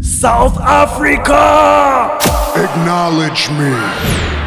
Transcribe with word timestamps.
South 0.00 0.58
Africa! 0.58 2.18
Acknowledge 2.56 3.48
me. 3.50 3.70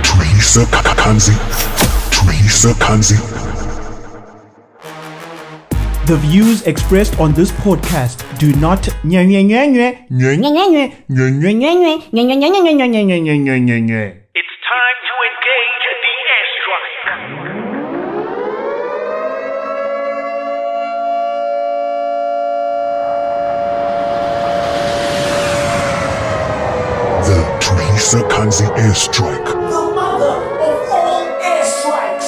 Tulisa 0.03 0.65
Kanzi. 0.95 1.33
Tulisa 2.11 2.73
Kanzi. 2.73 3.17
The 6.07 6.17
views 6.17 6.63
expressed 6.63 7.19
on 7.19 7.33
this 7.33 7.51
podcast 7.51 8.25
do 8.37 8.51
not 8.59 8.89
Tulisa 28.11 28.27
Kanzi 28.27 28.65
airstrike. 28.75 29.45
The 29.45 29.91
mother 29.95 30.35
of 30.67 30.91
all 30.91 31.25
airstrikes. 31.39 32.27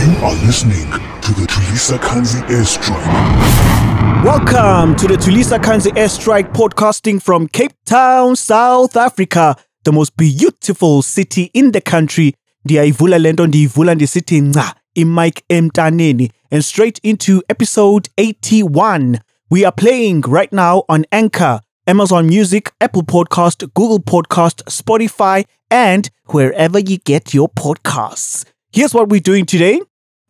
You 0.00 0.16
are 0.26 0.34
listening 0.46 0.88
to 1.20 1.30
the 1.38 1.46
Tulisa 1.46 1.98
Kanzi 1.98 2.40
airstrike. 2.48 4.24
Welcome 4.24 4.96
to 4.96 5.06
the 5.06 5.14
Tulisa 5.16 5.58
Kanzi 5.58 5.90
Airstrike 5.92 6.52
podcasting 6.52 7.20
from 7.22 7.46
Cape 7.48 7.72
Town, 7.84 8.36
South 8.36 8.96
Africa, 8.96 9.54
the 9.84 9.92
most 9.92 10.16
beautiful 10.16 11.02
city 11.02 11.50
in 11.54 11.72
the 11.72 11.80
country. 11.80 12.34
Ndiyayivula 12.64 13.18
lento 13.18 13.46
ndiyivula 13.46 13.94
ndisithi 13.94 14.40
nca 14.40 14.74
i-mic 14.96 15.44
emntaneni 15.48 16.30
and 16.50 16.64
straight 16.64 16.98
into 17.02 17.42
episode 17.48 18.08
81. 18.18 19.20
We 19.48 19.64
are 19.64 19.72
playing 19.72 20.22
right 20.22 20.52
now 20.52 20.84
on 20.88 21.04
Anchor, 21.10 21.60
Amazon 21.86 22.26
Music, 22.26 22.72
Apple 22.80 23.02
Podcast, 23.02 23.72
Google 23.74 24.00
Podcast, 24.00 24.62
Spotify, 24.64 25.44
and 25.70 26.10
wherever 26.26 26.78
you 26.78 26.98
get 26.98 27.34
your 27.34 27.48
podcasts. 27.48 28.44
Here's 28.72 28.94
what 28.94 29.08
we're 29.08 29.20
doing 29.20 29.46
today. 29.46 29.80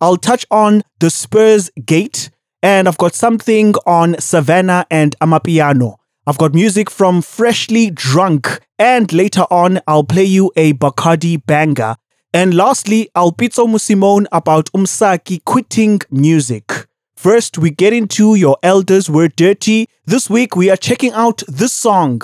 I'll 0.01 0.17
touch 0.17 0.47
on 0.51 0.83
the 1.01 1.11
Spurs 1.11 1.71
gate, 1.85 2.31
and 2.63 2.89
I've 2.89 2.97
got 2.99 3.15
something 3.15 3.75
on 3.87 4.19
Savannah 4.19 4.87
and 4.91 5.15
Amapiano. 5.21 5.97
I've 6.27 6.39
got 6.39 6.55
music 6.55 6.91
from 6.91 7.23
Freshly 7.23 7.91
Drunk, 7.91 8.61
and 8.79 9.13
later 9.13 9.45
on, 9.51 9.81
I'll 9.87 10.05
play 10.05 10.25
you 10.25 10.53
a 10.57 10.73
Bacardi 10.75 11.45
banger. 11.45 11.97
And 12.33 12.55
lastly, 12.55 13.09
I'll 13.17 13.33
pizzo 13.33 13.67
Musimone 13.67 14.27
about 14.31 14.71
Umsaki 14.73 15.45
quitting 15.45 16.01
music. 16.13 16.87
First, 17.17 17.59
we 17.59 17.71
get 17.71 17.93
into 17.93 18.37
Your 18.37 18.57
Elders 18.63 19.11
Were 19.11 19.27
Dirty. 19.27 19.89
This 20.07 20.31
week, 20.31 20.55
we 20.55 20.71
are 20.71 20.77
checking 20.77 21.13
out 21.13 21.43
this 21.49 21.73
song. 21.73 22.23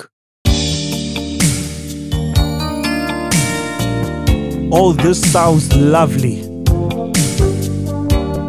Oh, 4.71 4.93
this 4.97 5.19
sounds 5.29 5.75
lovely. 5.75 6.37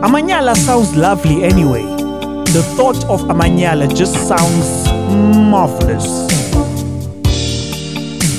Amanyala 0.00 0.56
sounds 0.56 0.94
lovely 0.94 1.42
anyway. 1.42 1.82
The 2.52 2.62
thought 2.76 3.04
of 3.06 3.20
Amanyala 3.22 3.92
just 3.96 4.14
sounds 4.28 4.86
marvelous. 5.50 6.28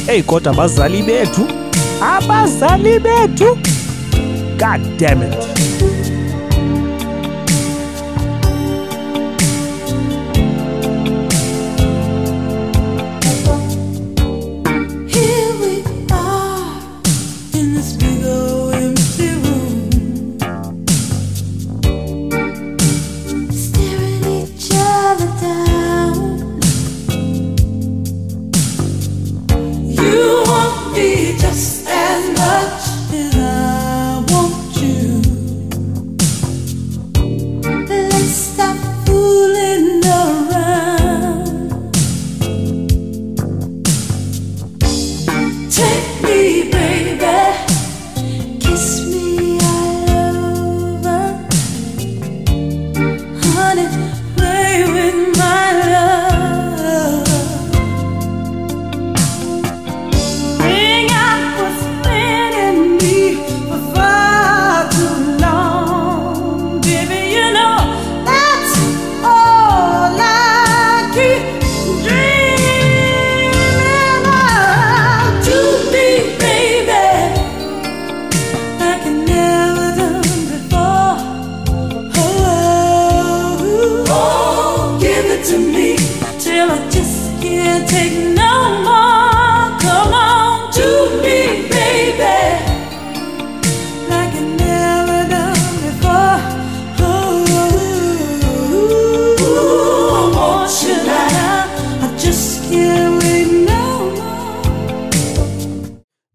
Hey, 0.06 0.24
kodwa 0.24 0.54
abazali 0.54 1.04
bethu, 1.04 1.69
abazali 2.02 3.00
bethu. 3.00 3.58
God 4.58 4.82
damn 4.98 5.22
it. 5.24 5.99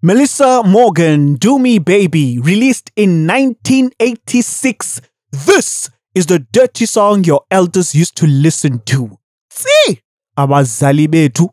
Meli'sa 0.04 0.62
Morgan, 0.62 1.36
Do 1.36 1.58
Me 1.58 1.78
Baby, 1.78 2.38
released 2.38 2.90
in 2.94 3.26
1986. 3.26 5.00
This 5.32 5.88
is 6.14 6.26
the 6.26 6.40
dirty 6.52 6.84
song 6.84 7.24
your 7.24 7.40
elders 7.50 7.94
used 7.94 8.14
to 8.16 8.26
listen 8.26 8.80
to. 8.80 9.18
See, 9.48 10.02
abazali 10.36 11.08
bethu. 11.08 11.50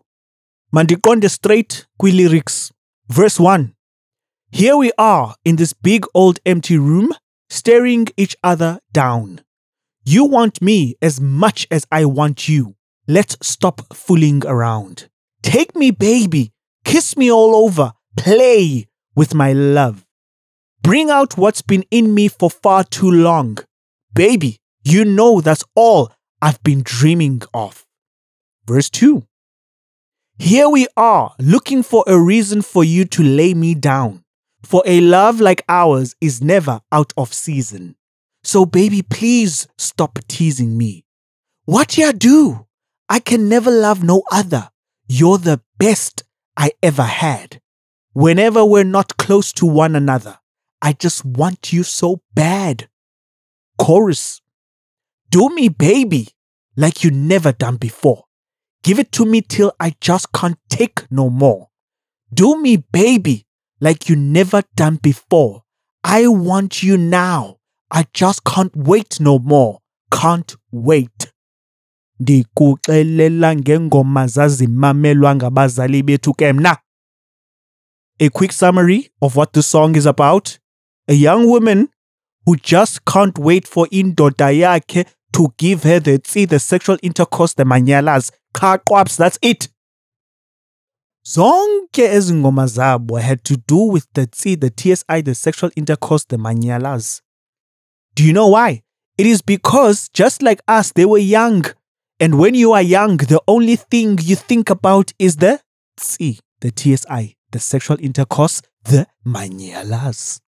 Mandikonde 0.74 1.30
straight 1.30 1.86
kwi 1.98 2.12
lyrics. 2.12 2.72
Verse 3.10 3.40
1. 3.40 3.74
Here 4.52 4.76
we 4.76 4.92
are 4.98 5.36
in 5.46 5.56
this 5.56 5.74
big 5.74 6.06
old 6.14 6.40
empty 6.46 6.78
room, 6.78 7.14
staring 7.50 8.08
each 8.18 8.36
other 8.44 8.80
down. 8.92 9.42
You 10.04 10.26
want 10.26 10.62
me 10.62 10.96
as 11.02 11.22
much 11.22 11.68
as 11.70 11.86
I 11.92 12.06
want 12.06 12.50
you. 12.50 12.76
Let's 13.08 13.38
stop 13.42 13.94
fooling 13.94 14.46
around. 14.46 15.10
Take 15.42 15.76
me, 15.76 15.92
baby. 15.92 16.52
Kiss 16.84 17.18
me 17.18 17.32
all 17.32 17.56
over. 17.56 17.94
Play 18.18 18.88
with 19.16 19.34
my 19.34 19.54
love. 19.54 20.06
Bring 20.82 21.10
out 21.10 21.38
what's 21.38 21.62
been 21.62 21.86
in 21.92 22.14
me 22.14 22.28
for 22.28 22.50
far 22.50 22.84
too 22.84 23.12
long. 23.12 23.58
Baby, 24.14 24.58
you 24.84 25.06
know 25.06 25.42
that's 25.42 25.64
all 25.76 26.12
I've 26.42 26.62
been 26.64 26.82
dreaming 26.84 27.42
of. 27.54 27.86
Verse 28.68 28.90
2. 28.90 29.26
Here 30.38 30.70
we 30.70 30.88
are, 30.98 31.36
looking 31.40 31.84
for 31.84 32.04
a 32.08 32.20
reason 32.20 32.62
for 32.62 32.84
you 32.84 33.06
to 33.06 33.24
lay 33.24 33.54
me 33.54 33.76
down. 33.76 34.24
For 34.64 34.84
a 34.86 35.02
love 35.02 35.40
like 35.40 35.64
ours 35.68 36.16
is 36.22 36.42
never 36.42 36.82
out 36.92 37.14
of 37.18 37.34
season. 37.34 37.96
So, 38.44 38.66
baby, 38.66 39.02
please 39.02 39.68
stop 39.78 40.20
teasing 40.28 40.78
me. 40.78 41.06
What 41.66 41.98
ya 41.98 42.12
do? 42.12 42.66
I 43.10 43.20
can 43.20 43.50
never 43.50 43.70
love 43.70 44.04
no 44.04 44.24
other. 44.32 44.70
You're 45.08 45.38
the 45.38 45.62
best 45.78 46.24
I 46.58 46.72
ever 46.82 47.04
had. 47.04 47.62
Whenever 48.14 48.66
we're 48.66 48.84
not 48.84 49.18
close 49.18 49.54
to 49.54 49.66
one 49.66 49.96
another, 49.96 50.40
I 50.82 50.94
just 50.94 51.24
want 51.24 51.72
you 51.72 51.84
so 51.84 52.22
bad. 52.34 52.90
Chorus. 53.78 54.42
Do 55.30 55.50
me, 55.50 55.70
baby, 55.70 56.30
like 56.76 57.04
you 57.04 57.12
never 57.12 57.52
done 57.52 57.78
before. 57.78 58.26
Give 58.84 59.00
it 59.00 59.12
to 59.14 59.26
me 59.26 59.42
till 59.42 59.72
I 59.80 59.94
just 60.02 60.32
can't 60.32 60.58
take 60.70 61.06
no 61.12 61.30
more. 61.30 61.68
Do 62.34 62.60
me, 62.62 62.78
baby, 62.78 63.46
like 63.80 64.10
you 64.10 64.16
never 64.16 64.64
done 64.76 64.96
before. 64.96 65.64
I 66.04 66.28
want 66.28 66.82
you 66.82 66.98
now. 66.98 67.58
I 67.92 68.06
just 68.14 68.44
can't 68.44 68.76
wait 68.76 69.20
no 69.20 69.38
more. 69.38 69.80
Can't 70.12 70.56
wait. 70.72 71.28
Ndikuxelela 72.20 73.56
ngengoma 73.56 74.28
zazimamelwa 74.28 75.36
ngabazali 75.36 76.04
bethu 76.04 76.34
ke 76.34 76.54
mna. 76.54 76.78
A 78.20 78.30
quick 78.30 78.52
summary 78.52 79.10
of 79.22 79.36
what 79.36 79.54
the 79.54 79.64
song 79.64 79.96
is 79.96 80.06
about. 80.06 80.60
A 81.08 81.14
young 81.14 81.48
woman 81.48 81.90
who 82.46 82.56
just 82.56 83.06
can't 83.06 83.38
wait 83.40 83.68
for 83.68 83.88
indoda 83.92 84.52
yakhe 84.52 85.06
to 85.34 85.54
give 85.58 85.84
her 85.84 86.00
the 86.00 86.18
the 86.50 86.60
sexual 86.60 86.98
intercourse, 87.02 87.54
the 87.54 87.64
manyalas. 87.64 88.32
Kaqwabs, 88.54 89.18
that's 89.18 89.40
it. 89.42 89.70
Zonke 91.26 92.08
ezingoma 92.08 92.68
zabo 92.68 93.22
had 93.22 93.44
to 93.44 93.58
do 93.58 93.78
with 93.78 94.08
the 94.14 94.26
tsi, 94.28 94.60
the 94.60 94.72
TSI, 94.76 95.22
the 95.22 95.36
sexual 95.36 95.70
intercourse, 95.76 96.26
the 96.26 96.38
manyalas. 96.38 97.22
Do 98.16 98.24
you 98.24 98.34
know 98.34 98.48
why? 98.48 98.82
It 99.18 99.28
is 99.28 99.42
because 99.42 100.10
just 100.10 100.42
like 100.42 100.62
us, 100.68 100.92
they 100.92 101.06
were 101.06 101.20
young. 101.20 101.66
And 102.20 102.40
when 102.40 102.56
you 102.56 102.72
are 102.72 102.82
young, 102.82 103.18
the 103.18 103.42
only 103.48 103.76
thing 103.76 104.18
you 104.22 104.36
think 104.36 104.70
about 104.70 105.14
is 105.20 105.38
the 105.38 105.62
tsi, 105.98 106.40
the 106.62 106.72
TSI, 106.76 107.36
the 107.52 107.60
sexual 107.60 107.98
intercourse, 108.00 108.62
the 108.84 109.06
manyalas. 109.26 110.42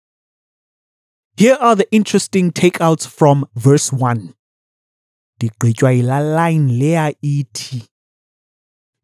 Here 1.37 1.57
are 1.59 1.75
the 1.75 1.91
interesting 1.91 2.51
takeouts 2.51 3.07
from 3.07 3.45
verse 3.55 3.91
1. 3.91 4.33
Digqitywa 5.39 5.91
yilaa 5.93 6.35
line 6.35 6.69
leya 6.79 7.15
ithi 7.23 7.87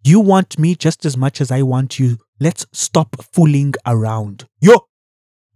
You 0.04 0.20
want 0.20 0.58
me 0.58 0.76
just 0.76 1.06
as 1.06 1.18
much 1.18 1.42
as 1.42 1.52
I 1.52 1.62
want 1.62 2.00
you. 2.00 2.18
Let's 2.40 2.66
stop 2.72 3.16
fooling 3.34 3.74
around. 3.86 4.48
Yo! 4.62 4.88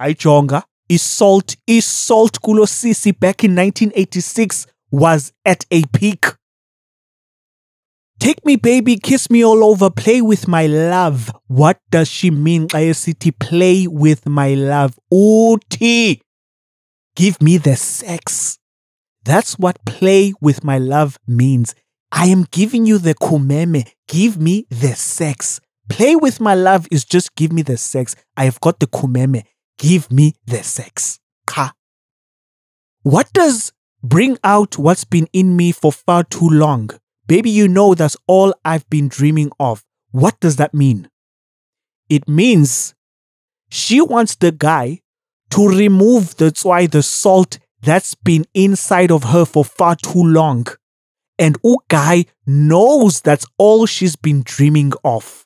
Ayijonga. 0.02 0.64
Isalt, 0.90 1.56
Isalt 1.68 2.40
kulo 2.42 2.66
sisi 2.66 3.18
back 3.18 3.44
in 3.44 3.56
1986 3.56 4.68
was 4.92 5.32
at 5.46 5.66
a 5.72 5.84
peak. 5.94 6.26
Take 8.20 8.46
me 8.46 8.58
baby, 8.58 8.98
kiss 8.98 9.30
me 9.30 9.44
all 9.44 9.64
over, 9.64 9.90
play 9.90 10.22
with 10.22 10.48
my 10.48 10.68
love. 10.68 11.32
What 11.48 11.80
does 11.90 12.08
she 12.10 12.32
mean 12.32 12.68
esithi 12.68 13.38
play 13.38 13.88
with 13.88 14.28
my 14.28 14.54
love? 14.54 15.00
Uthi 15.12 16.22
give 17.16 17.42
me 17.42 17.58
the 17.58 17.76
sex. 17.76 18.60
That's 19.24 19.58
what 19.58 19.84
play 19.86 20.34
with 20.42 20.64
my 20.64 20.78
love 20.78 21.18
means. 21.28 21.76
I 22.16 22.28
am 22.28 22.46
giving 22.52 22.86
you 22.86 23.00
the 23.00 23.16
kumeme. 23.16 23.90
Give 24.08 24.40
me 24.40 24.68
the 24.70 24.94
sex. 24.96 25.60
Play 25.90 26.16
with 26.16 26.40
my 26.40 26.54
love 26.54 26.88
is 26.92 27.04
just 27.04 27.36
give 27.36 27.52
me 27.52 27.64
the 27.64 27.76
sex. 27.76 28.16
I 28.38 28.46
have 28.46 28.62
got 28.62 28.80
the 28.80 28.86
kumeme. 28.86 29.44
Give 29.80 30.12
me 30.12 30.36
the 30.46 30.64
sex. 30.64 31.20
Ka. 31.48 31.74
What 33.02 33.34
does 33.34 33.74
bring 34.04 34.38
out 34.44 34.78
what's 34.78 35.06
been 35.06 35.28
in 35.34 35.58
me 35.58 35.72
for 35.72 35.92
far 35.92 36.24
too 36.24 36.48
long? 36.48 36.92
Baby, 37.26 37.50
you 37.50 37.68
know 37.68 37.96
that's 37.96 38.16
all 38.28 38.54
I've 38.64 38.88
been 38.92 39.08
dreaming 39.08 39.50
of. 39.60 39.84
What 40.12 40.40
does 40.40 40.58
that 40.58 40.76
mean? 40.76 41.10
It 42.10 42.28
means 42.28 42.94
she 43.72 44.02
wants 44.02 44.36
the 44.36 44.52
guy 44.52 45.02
to 45.50 45.68
remove 45.68 46.38
the 46.38 46.54
why 46.62 46.86
the 46.86 47.02
salt 47.02 47.58
that's 47.82 48.14
been 48.14 48.46
inside 48.54 49.12
of 49.12 49.24
her 49.24 49.46
for 49.46 49.66
far 49.66 49.96
too 49.96 50.24
long. 50.24 50.68
And 51.44 51.62
Ugai 51.62 52.26
knows 52.48 53.20
that's 53.20 53.46
all 53.58 53.86
she's 53.86 54.16
been 54.16 54.44
dreaming 54.46 54.94
of. 55.04 55.46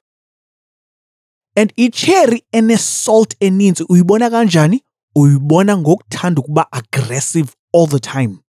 And 1.56 1.74
icherry 1.76 2.44
ene 2.54 2.78
salt 2.78 3.36
eninzi 3.40 3.84
uyibona 3.84 4.30
kanjani? 4.30 4.84
Uyibona 5.16 5.78
ngokuthanda 5.78 6.42
ukuba 6.42 6.68
aggressive 6.72 7.56
all 7.74 7.88
the 7.88 8.00
time. 8.00 8.44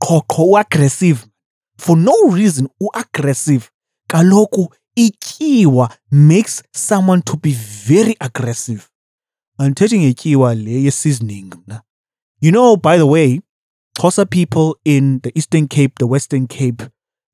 Qho 0.00 0.22
qho 0.28 0.60
aggressive 0.60 1.26
for 1.76 1.96
no 1.96 2.14
reason 2.30 2.68
u-aggressive. 2.80 3.68
Kaloku 4.08 4.74
ityiwa 4.96 5.90
makes 6.10 6.62
someone 6.72 7.22
to 7.22 7.36
be 7.36 7.52
very 7.86 8.16
aggressive. 8.20 8.88
Andithethi 9.58 9.98
ngetyiwa 9.98 10.54
le 10.54 10.70
ye-seasoning 10.70 11.54
mna. 11.66 11.82
You 12.40 12.52
know, 12.52 12.76
by 12.76 12.96
the 12.96 13.06
way, 13.06 13.40
Xhosa 13.98 14.30
people 14.30 14.76
in 14.84 15.18
the 15.24 15.36
Eastern 15.36 15.66
Cape, 15.66 15.98
the 15.98 16.06
Western 16.06 16.46
Cape, 16.46 16.82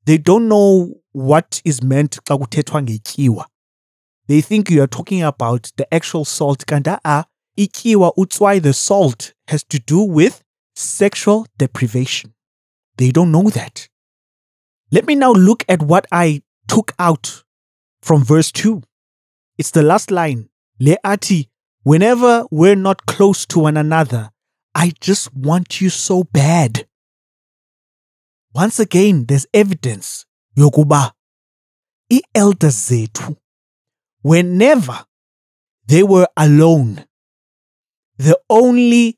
they 0.05 0.17
don't 0.17 0.47
know 0.47 0.95
what 1.11 1.61
is 1.63 1.83
meant 1.83 2.17
xa. 2.25 3.45
They 4.27 4.41
think 4.41 4.71
you 4.71 4.81
are 4.81 4.87
talking 4.87 5.21
about 5.21 5.71
the 5.77 5.93
actual 5.93 6.25
salt. 6.25 6.65
Kanda 6.65 6.99
a 7.05 7.25
ityiwa 7.55 8.15
utswai 8.17 8.59
the 8.59 8.73
salt 8.73 9.33
has 9.47 9.63
to 9.65 9.77
do 9.77 10.01
with 10.01 10.43
sexual 10.75 11.45
deprivation. 11.59 12.33
They 12.97 13.11
don't 13.11 13.31
know 13.31 13.51
that. 13.51 13.87
Let 14.91 15.05
me 15.05 15.13
now 15.13 15.33
look 15.33 15.65
at 15.69 15.83
what 15.83 16.07
I 16.11 16.41
took 16.67 16.93
out 16.97 17.43
from 18.01 18.23
verse 18.23 18.51
2. 18.51 18.81
It's 19.59 19.69
the 19.69 19.83
last 19.83 20.09
line. 20.09 20.49
Leati, 20.81 21.49
whenever 21.83 22.47
we're 22.49 22.75
not 22.75 23.05
close 23.05 23.45
to 23.47 23.59
one 23.59 23.77
another, 23.77 24.31
I 24.75 24.91
just 24.99 25.33
want 25.33 25.79
you 25.79 25.89
so 25.89 26.25
bad. 26.25 26.85
Once 28.53 28.79
again, 28.79 29.25
there's 29.25 29.47
evidence 29.53 30.25
yokuba 30.57 31.11
i-elders 32.11 32.75
zethu 32.89 33.35
whenever 34.21 35.05
they 35.87 36.03
were 36.03 36.27
alone 36.37 37.03
the 38.17 38.39
only 38.49 39.17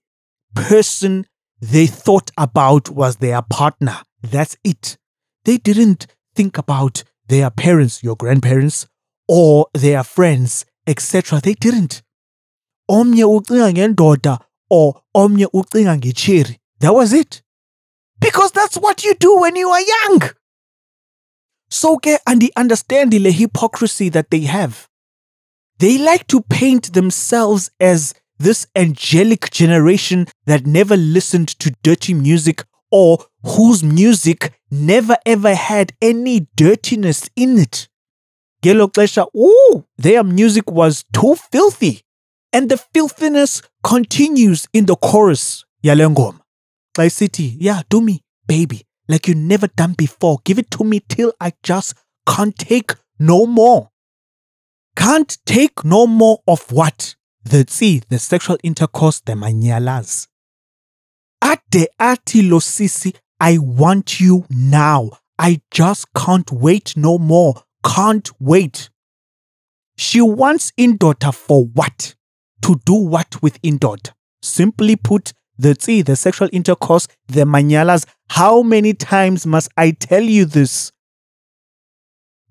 person 0.56 1.25
they 1.62 1.86
thought 1.86 2.31
about 2.38 2.89
was 2.89 3.18
their 3.18 3.42
partner. 3.42 3.98
That's 4.24 4.56
it. 4.63 4.98
They 5.45 5.57
didn't 5.57 6.07
think 6.36 6.57
about 6.57 7.03
their 7.27 7.50
parents 7.50 8.03
your 8.03 8.15
grandparents 8.15 8.88
or 9.27 9.68
their 9.74 10.03
friends 10.03 10.65
etc 10.88 11.42
they 11.42 11.53
didn't. 11.53 12.01
Omnye 12.89 13.25
ucinga 13.25 13.71
ngendoda 13.74 14.39
or 14.69 15.01
omnye 15.13 15.47
ucinga 15.53 15.97
ngecherry 15.97 16.59
that 16.79 16.93
was 16.93 17.13
it 17.13 17.41
because 18.19 18.51
that's 18.51 18.77
what 18.77 19.03
you 19.03 19.13
do 19.15 19.39
when 19.39 19.55
you 19.55 19.69
are 19.69 19.81
young 19.81 20.21
so 21.69 21.97
ke 21.97 22.19
andi 22.25 22.49
understand 22.55 23.11
the 23.11 23.31
hypocrisy 23.31 24.09
that 24.09 24.29
they 24.29 24.41
have 24.41 24.87
they 25.79 25.97
like 25.97 26.25
to 26.27 26.41
paint 26.41 26.93
themselves 26.93 27.69
as 27.79 28.13
this 28.39 28.67
angelic 28.75 29.49
generation 29.51 30.27
that 30.45 30.65
never 30.65 30.95
listened 30.95 31.47
to 31.59 31.73
dirty 31.83 32.13
music 32.13 32.63
or 32.91 33.19
whose 33.43 33.83
music 33.83 34.53
never 34.71 35.17
ever 35.25 35.53
had 35.53 35.93
any 36.01 36.47
dirtiness 36.55 37.29
in 37.36 37.57
it. 37.57 37.88
Ngelo 38.63 38.91
xesha, 38.91 39.27
ooh, 39.36 39.86
their 39.97 40.24
music 40.24 40.69
was 40.71 41.05
too 41.13 41.36
filthy. 41.36 42.01
And 42.57 42.69
the 42.69 42.77
filthiness 42.77 43.61
continues 43.83 44.67
in 44.73 44.87
the 44.87 44.95
chorus 44.95 45.63
yale 45.83 46.09
ngoma. 46.09 46.39
Isithi, 46.97 47.55
yeah, 47.59 47.83
do 47.87 48.01
me, 48.01 48.23
baby, 48.47 48.81
like 49.07 49.27
you 49.27 49.35
never 49.35 49.67
done 49.67 49.93
before. 49.93 50.39
Give 50.43 50.57
it 50.57 50.71
to 50.71 50.83
me 50.83 51.01
till 51.07 51.33
I 51.39 51.53
just 51.61 51.93
can't 52.25 52.57
take 52.57 52.95
no 53.19 53.45
more. 53.45 53.91
Can't 54.95 55.37
take 55.45 55.85
no 55.85 56.07
more 56.07 56.39
of 56.47 56.71
what? 56.71 57.15
The 57.43 57.63
tsi, 57.63 58.01
the 58.09 58.17
sexual 58.17 58.57
intercourse, 58.63 59.19
the 59.19 59.33
manyalas. 59.33 60.27
Ade 61.43 61.89
ati 61.99 62.41
lo 62.41 62.57
sisi, 62.57 63.15
I 63.39 63.59
want 63.59 64.19
you 64.19 64.47
now. 64.49 65.11
I 65.37 65.61
just 65.69 66.11
can't 66.15 66.51
wait 66.51 66.97
no 66.97 67.19
more. 67.19 67.61
Can't 67.85 68.27
wait. 68.41 68.89
She 69.95 70.21
wants 70.21 70.71
Indota 70.71 71.31
for 71.31 71.63
what? 71.65 72.15
To 72.61 72.75
do 72.85 72.93
what 72.93 73.41
with 73.41 73.61
Indota? 73.61 74.11
Simply 74.41 74.95
put, 74.95 75.33
the 75.57 75.73
tsi, 75.75 76.03
the 76.03 76.15
sexual 76.15 76.49
intercourse, 76.51 77.07
the 77.27 77.41
manyalas. 77.45 78.05
How 78.29 78.61
many 78.61 78.93
times 78.93 79.45
must 79.45 79.69
I 79.77 79.91
tell 79.91 80.23
you 80.23 80.45
this? 80.45 80.91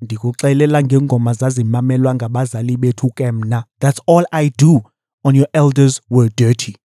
ndikuxelela 0.02 0.82
ngengoma 0.82 1.32
zazimamelwa 1.32 2.14
ngabazali 2.14 2.76
bethu 2.76 3.10
ke 3.10 3.32
mna 3.32 3.64
that's 3.80 4.00
all 4.06 4.24
i 4.30 4.50
do 4.58 4.82
on 5.24 5.36
your 5.36 5.48
elders 5.52 6.00
were 6.10 6.30
dirty 6.36 6.76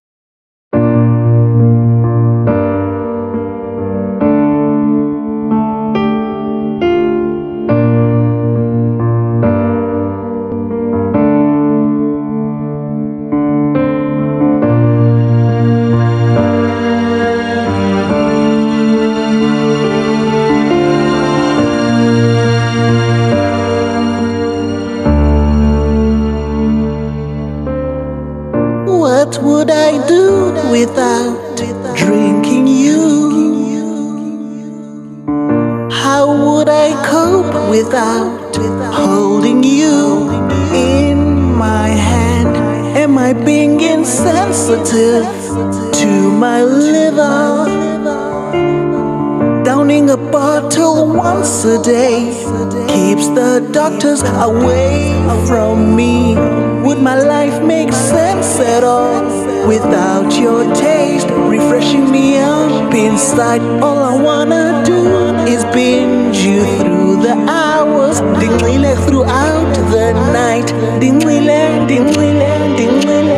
inside? 63.51 63.83
All 63.83 63.97
I 63.97 64.21
wanna 64.21 64.83
do 64.85 65.35
is 65.47 65.63
binge 65.73 66.37
you 66.37 66.63
through 66.77 67.21
the 67.21 67.35
hours, 67.47 68.19
dinglile 68.39 68.95
throughout 69.05 69.73
the 69.91 70.13
night, 70.33 70.67
dinglile, 70.99 71.87
dinglile, 71.87 72.77
dinglile. 72.77 73.31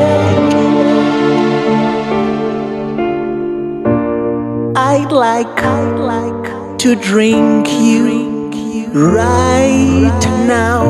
I'd 4.75 5.11
like, 5.11 5.63
I'd 5.63 5.99
like 5.99 6.77
to 6.79 6.95
drink 6.95 7.67
you 7.69 8.49
right 8.93 10.21
now. 10.47 10.83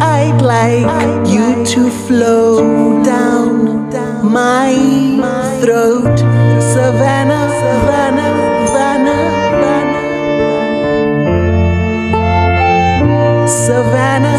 I'd 0.00 0.40
like 0.40 1.28
you 1.28 1.64
to 1.64 1.90
flow 1.90 3.02
down 3.02 3.90
my 4.22 5.51
throat, 5.62 6.18
Savannah, 6.74 7.46
Savannah, 7.62 8.34
Savannah, 8.66 9.96
Savannah, 13.46 14.31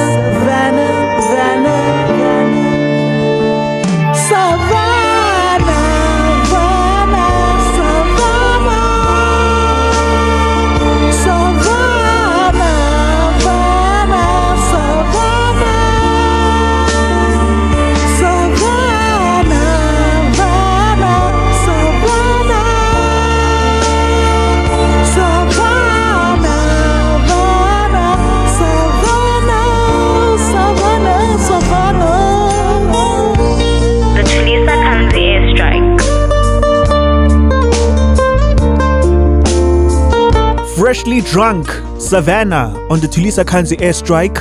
Freshly 40.94 41.22
Drunk, 41.22 41.68
Savannah 42.00 42.70
on 42.92 43.00
the 43.00 43.08
Tulisa 43.08 43.44
Kanzi 43.44 43.76
airstrike. 43.78 44.38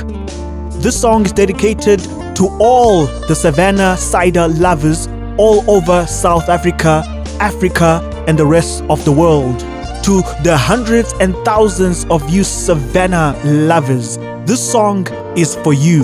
This 0.83 1.01
song 1.01 1.25
is 1.25 1.31
dedicated 1.31 1.99
to 2.35 2.47
all 2.61 3.07
the 3.27 3.33
Savannah 3.33 3.97
cider 3.97 4.47
lovers 4.47 5.07
all 5.39 5.67
over 5.67 6.05
South 6.05 6.49
Africa, 6.49 7.03
Africa, 7.39 8.07
and 8.27 8.37
the 8.37 8.45
rest 8.45 8.83
of 8.83 9.03
the 9.03 9.11
world. 9.11 9.61
To 10.03 10.21
the 10.43 10.55
hundreds 10.55 11.11
and 11.13 11.33
thousands 11.37 12.05
of 12.11 12.29
you 12.29 12.43
Savannah 12.43 13.35
lovers, 13.43 14.19
this 14.45 14.61
song 14.61 15.07
is 15.35 15.55
for 15.55 15.73
you. 15.73 16.03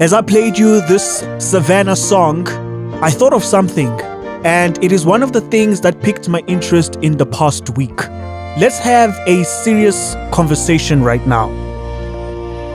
As 0.00 0.12
I 0.12 0.22
played 0.22 0.58
you 0.58 0.80
this 0.88 1.24
Savannah 1.38 1.94
song, 1.94 2.48
I 3.00 3.12
thought 3.12 3.32
of 3.32 3.44
something, 3.44 3.96
and 4.44 4.82
it 4.82 4.92
is 4.92 5.04
one 5.04 5.22
of 5.22 5.32
the 5.32 5.40
things 5.40 5.80
that 5.80 6.00
piqued 6.02 6.28
my 6.28 6.40
interest 6.46 6.96
in 6.96 7.16
the 7.16 7.26
past 7.26 7.76
week. 7.76 8.08
Let's 8.58 8.78
have 8.78 9.18
a 9.26 9.44
serious 9.44 10.14
conversation 10.32 11.02
right 11.02 11.24
now. 11.26 11.48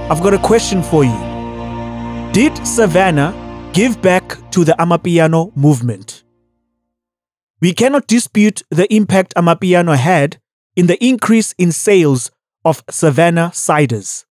I've 0.10 0.22
got 0.22 0.34
a 0.34 0.40
question 0.40 0.84
for 0.84 1.04
you. 1.04 1.34
Did 2.34 2.56
Savannah 2.68 3.34
give 3.74 4.02
back 4.02 4.38
to 4.52 4.64
the 4.64 4.74
Amapiano 4.74 5.56
movement? 5.56 6.24
We 7.62 7.74
cannot 7.74 8.08
dispute 8.08 8.62
the 8.70 8.94
impact 8.94 9.34
Amapiano 9.36 9.96
had 9.96 10.40
in 10.76 10.88
the 10.88 11.02
increase 11.04 11.54
in 11.58 11.72
sales 11.72 12.30
of 12.66 12.84
Savannah 12.90 13.52
ciders. 13.54 14.26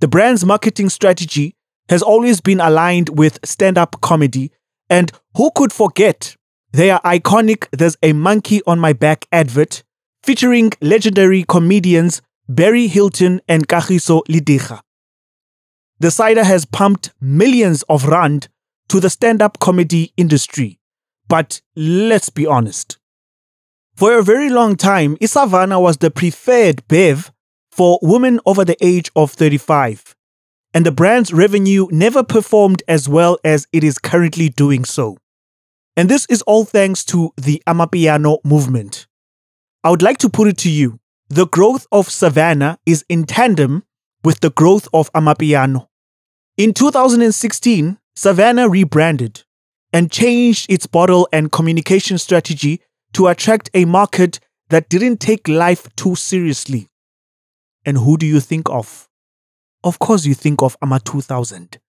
The 0.00 0.08
brand's 0.08 0.44
marketing 0.44 0.88
strategy 0.88 1.56
has 1.90 2.02
always 2.02 2.40
been 2.40 2.60
aligned 2.60 3.18
with 3.18 3.38
stand 3.44 3.76
up 3.76 4.00
comedy, 4.00 4.52
and 4.88 5.12
who 5.36 5.50
could 5.54 5.72
forget 5.72 6.36
their 6.72 6.98
iconic 6.98 7.66
There's 7.72 7.96
a 8.02 8.12
Monkey 8.12 8.60
on 8.66 8.78
My 8.78 8.92
Back 8.92 9.26
advert 9.32 9.82
featuring 10.22 10.72
legendary 10.80 11.44
comedians 11.44 12.22
Barry 12.48 12.86
Hilton 12.86 13.40
and 13.48 13.68
Kagiso 13.68 14.22
Lediga. 14.28 14.80
The 16.00 16.10
cider 16.10 16.44
has 16.44 16.64
pumped 16.64 17.12
millions 17.20 17.82
of 17.84 18.06
rand 18.06 18.48
to 18.88 19.00
the 19.00 19.10
stand 19.10 19.42
up 19.42 19.58
comedy 19.58 20.12
industry. 20.16 20.78
But 21.28 21.60
let's 21.76 22.30
be 22.30 22.46
honest. 22.46 22.98
For 23.94 24.18
a 24.18 24.22
very 24.22 24.48
long 24.48 24.76
time, 24.76 25.16
Isavana 25.16 25.80
was 25.80 25.98
the 25.98 26.10
preferred 26.10 26.86
bev 26.88 27.32
for 27.70 27.98
women 28.00 28.40
over 28.46 28.64
the 28.64 28.76
age 28.80 29.10
of 29.14 29.32
35 29.32 30.14
and 30.74 30.84
the 30.84 30.92
brand's 30.92 31.32
revenue 31.32 31.86
never 31.90 32.22
performed 32.22 32.82
as 32.86 33.08
well 33.08 33.38
as 33.44 33.66
it 33.72 33.82
is 33.82 33.98
currently 33.98 34.48
doing 34.48 34.84
so. 34.84 35.16
And 35.98 36.08
this 36.08 36.26
is 36.30 36.42
all 36.42 36.64
thanks 36.64 37.04
to 37.06 37.32
the 37.36 37.60
Amapiano 37.66 38.38
movement. 38.44 39.08
I 39.82 39.90
would 39.90 40.00
like 40.00 40.18
to 40.18 40.28
put 40.28 40.46
it 40.46 40.56
to 40.58 40.70
you 40.70 41.00
the 41.28 41.48
growth 41.48 41.88
of 41.90 42.08
Savannah 42.08 42.78
is 42.86 43.04
in 43.08 43.24
tandem 43.24 43.82
with 44.22 44.38
the 44.38 44.50
growth 44.50 44.86
of 44.94 45.12
Amapiano. 45.12 45.88
In 46.56 46.72
2016, 46.72 47.98
Savannah 48.14 48.68
rebranded 48.68 49.42
and 49.92 50.08
changed 50.08 50.70
its 50.70 50.86
bottle 50.86 51.28
and 51.32 51.50
communication 51.50 52.16
strategy 52.16 52.80
to 53.14 53.26
attract 53.26 53.68
a 53.74 53.84
market 53.84 54.38
that 54.68 54.88
didn't 54.88 55.16
take 55.16 55.48
life 55.48 55.88
too 55.96 56.14
seriously. 56.14 56.86
And 57.84 57.98
who 57.98 58.16
do 58.16 58.24
you 58.24 58.38
think 58.38 58.70
of? 58.70 59.08
Of 59.82 59.98
course, 59.98 60.26
you 60.26 60.34
think 60.34 60.62
of 60.62 60.76
AMA 60.80 61.00
2000. 61.00 61.80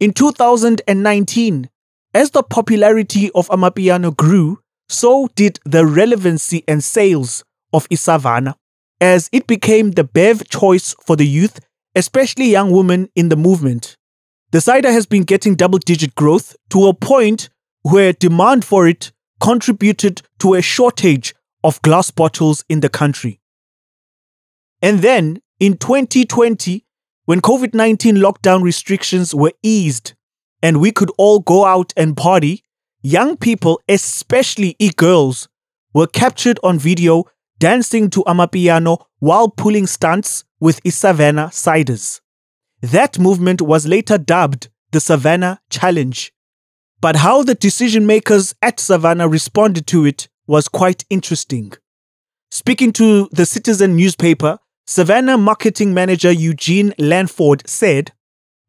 In 0.00 0.12
2019, 0.12 1.69
as 2.14 2.30
the 2.30 2.42
popularity 2.42 3.30
of 3.32 3.48
Amapiano 3.48 4.14
grew, 4.14 4.60
so 4.88 5.28
did 5.36 5.60
the 5.64 5.86
relevancy 5.86 6.64
and 6.66 6.82
sales 6.82 7.44
of 7.72 7.88
Isavana, 7.88 8.54
as 9.00 9.28
it 9.32 9.46
became 9.46 9.92
the 9.92 10.04
bev 10.04 10.48
choice 10.48 10.94
for 11.06 11.16
the 11.16 11.26
youth, 11.26 11.60
especially 11.94 12.50
young 12.50 12.70
women 12.70 13.08
in 13.14 13.28
the 13.28 13.36
movement. 13.36 13.96
The 14.50 14.60
cider 14.60 14.90
has 14.90 15.06
been 15.06 15.22
getting 15.22 15.54
double 15.54 15.78
digit 15.78 16.14
growth 16.16 16.56
to 16.70 16.88
a 16.88 16.94
point 16.94 17.48
where 17.82 18.12
demand 18.12 18.64
for 18.64 18.88
it 18.88 19.12
contributed 19.40 20.22
to 20.40 20.54
a 20.54 20.62
shortage 20.62 21.34
of 21.62 21.80
glass 21.82 22.10
bottles 22.10 22.64
in 22.68 22.80
the 22.80 22.88
country. 22.88 23.40
And 24.82 25.00
then 25.00 25.40
in 25.60 25.76
2020, 25.76 26.84
when 27.26 27.40
COVID 27.40 27.74
19 27.74 28.16
lockdown 28.16 28.62
restrictions 28.62 29.34
were 29.34 29.52
eased 29.62 30.14
and 30.62 30.80
we 30.80 30.92
could 30.92 31.10
all 31.18 31.40
go 31.40 31.64
out 31.64 31.92
and 31.96 32.16
party, 32.16 32.62
young 33.02 33.36
people, 33.36 33.80
especially 33.88 34.76
e 34.78 34.90
girls, 34.96 35.48
were 35.92 36.06
captured 36.06 36.58
on 36.62 36.78
video 36.78 37.24
dancing 37.58 38.08
to 38.10 38.22
Amapiano 38.24 39.04
while 39.18 39.48
pulling 39.48 39.86
stunts 39.86 40.44
with 40.60 40.82
Isavannah 40.82 41.48
ciders. 41.48 42.20
That 42.80 43.18
movement 43.18 43.60
was 43.60 43.86
later 43.86 44.18
dubbed 44.18 44.68
the 44.92 45.00
Savannah 45.00 45.60
Challenge. 45.70 46.32
But 47.00 47.16
how 47.16 47.42
the 47.42 47.54
decision 47.54 48.06
makers 48.06 48.54
at 48.62 48.80
Savannah 48.80 49.28
responded 49.28 49.86
to 49.88 50.04
it 50.04 50.28
was 50.46 50.68
quite 50.68 51.04
interesting. 51.10 51.72
Speaking 52.50 52.92
to 52.94 53.28
the 53.32 53.46
Citizen 53.46 53.96
newspaper, 53.96 54.58
Savannah 54.86 55.38
marketing 55.38 55.94
manager 55.94 56.32
Eugene 56.32 56.92
Lanford 56.98 57.66
said, 57.68 58.12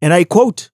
and 0.02 0.14
I 0.14 0.24
quote, 0.24 0.71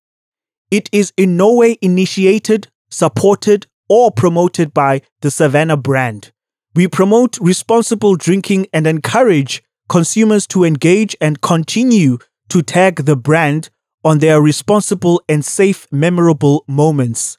It 0.70 0.90
is 0.92 1.14
in 1.16 1.38
no 1.38 1.54
way 1.54 1.78
initiated, 1.82 2.68
supported, 2.90 3.68
or 3.90 4.12
promoted 4.12 4.74
by 4.74 5.02
the 5.22 5.32
Savannah 5.32 5.78
brand. 5.78 6.32
We 6.76 6.88
promote 6.88 7.38
responsible 7.40 8.16
drinking 8.16 8.68
and 8.74 8.86
encourage 8.86 9.64
consumers 9.88 10.46
to 10.48 10.66
engage 10.66 11.16
and 11.22 11.42
continue 11.42 12.18
to 12.50 12.62
tag 12.62 13.06
the 13.06 13.16
brand 13.16 13.70
on 14.04 14.20
their 14.20 14.42
responsible 14.42 15.22
and 15.28 15.44
safe, 15.44 15.88
memorable 15.92 16.66
moments. 16.68 17.38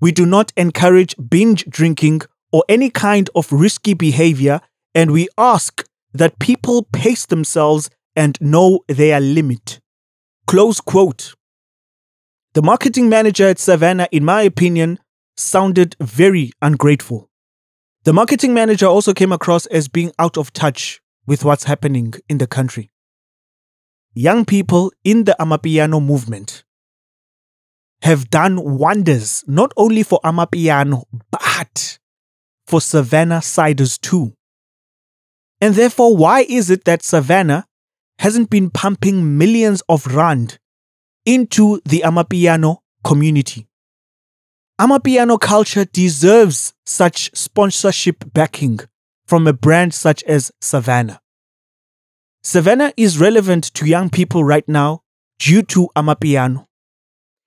We 0.00 0.12
do 0.12 0.26
not 0.26 0.52
encourage 0.56 1.14
binge 1.16 1.64
drinking 1.66 2.22
or 2.52 2.64
any 2.68 2.90
kind 2.90 3.28
of 3.34 3.50
risky 3.50 3.94
behavior, 3.94 4.60
and 4.94 5.10
we 5.10 5.28
ask 5.36 5.84
that 6.12 6.38
people 6.38 6.86
pace 6.92 7.26
themselves 7.26 7.90
and 8.14 8.38
know 8.40 8.80
their 8.88 9.20
limit. 9.20 9.80
Close 10.46 10.80
quote. 10.80 11.34
The 12.56 12.62
marketing 12.62 13.10
manager 13.10 13.48
at 13.48 13.58
Savannah, 13.58 14.08
in 14.10 14.24
my 14.24 14.40
opinion, 14.40 14.98
sounded 15.36 15.94
very 16.00 16.52
ungrateful. 16.62 17.28
The 18.04 18.14
marketing 18.14 18.54
manager 18.54 18.86
also 18.86 19.12
came 19.12 19.30
across 19.30 19.66
as 19.66 19.88
being 19.88 20.10
out 20.18 20.38
of 20.38 20.54
touch 20.54 21.02
with 21.26 21.44
what's 21.44 21.64
happening 21.64 22.14
in 22.30 22.38
the 22.38 22.46
country. 22.46 22.90
Young 24.14 24.46
people 24.46 24.90
in 25.04 25.24
the 25.24 25.36
Amapiano 25.38 26.02
movement 26.02 26.64
have 28.00 28.30
done 28.30 28.78
wonders 28.78 29.44
not 29.46 29.74
only 29.76 30.02
for 30.02 30.18
Amapiano, 30.24 31.04
but 31.30 31.98
for 32.66 32.80
Savannah 32.80 33.40
ciders 33.40 34.00
too. 34.00 34.32
And 35.60 35.74
therefore, 35.74 36.16
why 36.16 36.46
is 36.48 36.70
it 36.70 36.86
that 36.86 37.02
Savannah 37.02 37.66
hasn't 38.18 38.48
been 38.48 38.70
pumping 38.70 39.36
millions 39.36 39.82
of 39.90 40.06
rand 40.06 40.58
into 41.26 41.82
the 41.84 42.02
Amapiano 42.06 42.78
community? 43.04 43.68
Amapiano 44.80 45.38
culture 45.38 45.84
deserves 45.84 46.72
such 46.86 47.30
sponsorship 47.36 48.32
backing 48.32 48.78
from 49.26 49.46
a 49.46 49.52
brand 49.52 49.92
such 49.92 50.22
as 50.24 50.52
Savannah. 50.60 51.20
Savannah 52.42 52.92
is 52.96 53.18
relevant 53.18 53.64
to 53.74 53.86
young 53.86 54.08
people 54.08 54.44
right 54.44 54.66
now 54.68 55.02
due 55.38 55.62
to 55.62 55.88
Amapiano. 55.96 56.66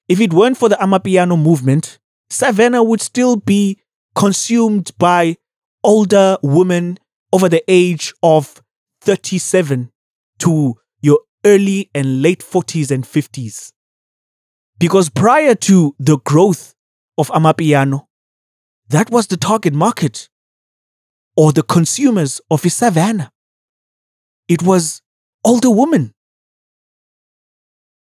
If 0.10 0.20
it 0.20 0.34
weren't 0.34 0.58
for 0.58 0.70
the 0.70 0.76
Amapiano 0.76 1.42
movement, 1.42 2.00
Savannah 2.30 2.84
would 2.84 3.00
still 3.00 3.38
be 3.38 3.80
consumed 4.16 4.92
by 4.98 5.38
older 5.84 6.38
women 6.42 6.98
over 7.32 7.48
the 7.48 7.64
age 7.68 8.14
of 8.22 8.62
37 9.02 9.92
to 10.40 10.76
your 11.02 11.20
early 11.46 11.90
and 11.94 12.22
late 12.22 12.40
40s 12.40 12.92
and 12.92 13.04
50s. 13.04 13.72
Because 14.78 15.10
prior 15.10 15.56
to 15.56 15.96
the 16.00 16.18
growth 16.20 16.74
of 17.18 17.30
Amapiano, 17.30 18.06
that 18.90 19.10
was 19.12 19.28
the 19.28 19.38
target 19.38 19.74
market 19.74 20.30
or 21.36 21.52
the 21.52 21.64
consumers 21.64 22.42
of 22.50 22.62
Savannah. 22.62 23.32
It 24.48 24.64
was 24.64 25.02
older 25.44 25.70
women. 25.70 26.14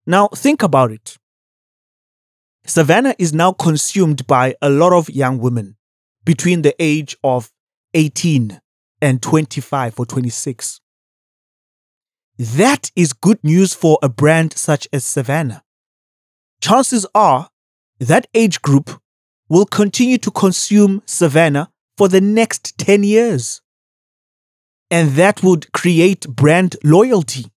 Now 0.05 0.27
think 0.29 0.63
about 0.63 0.91
it. 0.91 1.17
Savannah 2.65 3.15
is 3.17 3.33
now 3.33 3.51
consumed 3.51 4.25
by 4.27 4.55
a 4.61 4.69
lot 4.69 4.93
of 4.93 5.09
young 5.09 5.39
women 5.39 5.75
between 6.23 6.61
the 6.61 6.75
age 6.79 7.17
of 7.23 7.51
18 7.93 8.61
and 9.01 9.21
25 9.21 9.99
or 9.99 10.05
26. 10.05 10.79
That 12.39 12.89
is 12.95 13.11
good 13.11 13.43
news 13.43 13.73
for 13.73 13.99
a 14.01 14.07
brand 14.07 14.53
such 14.53 14.87
as 14.93 15.03
Savannah. 15.03 15.61
Chances 16.61 17.05
are 17.13 17.49
that 17.99 18.27
age 18.33 18.61
group 18.61 19.01
will 19.49 19.65
continue 19.65 20.17
to 20.19 20.31
consume 20.31 21.01
Savannah 21.05 21.69
for 21.97 22.07
the 22.07 22.21
next 22.21 22.77
10 22.77 23.03
years. 23.03 23.59
And 24.89 25.11
that 25.11 25.43
would 25.43 25.73
create 25.73 26.29
brand 26.29 26.77
loyalty. 26.81 27.51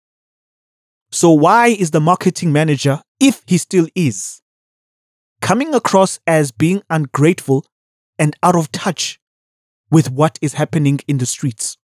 So, 1.11 1.29
why 1.29 1.67
is 1.67 1.91
the 1.91 1.99
marketing 1.99 2.51
manager, 2.51 3.03
if 3.19 3.43
he 3.45 3.59
still 3.59 3.87
is, 3.93 4.41
coming 5.41 5.75
across 5.75 6.19
as 6.25 6.51
being 6.51 6.81
ungrateful 6.89 7.67
and 8.17 8.35
out 8.41 8.55
of 8.55 8.71
touch 8.71 9.19
with 9.91 10.09
what 10.09 10.39
is 10.41 10.53
happening 10.53 11.01
in 11.07 11.19
the 11.19 11.27
streets? 11.27 11.77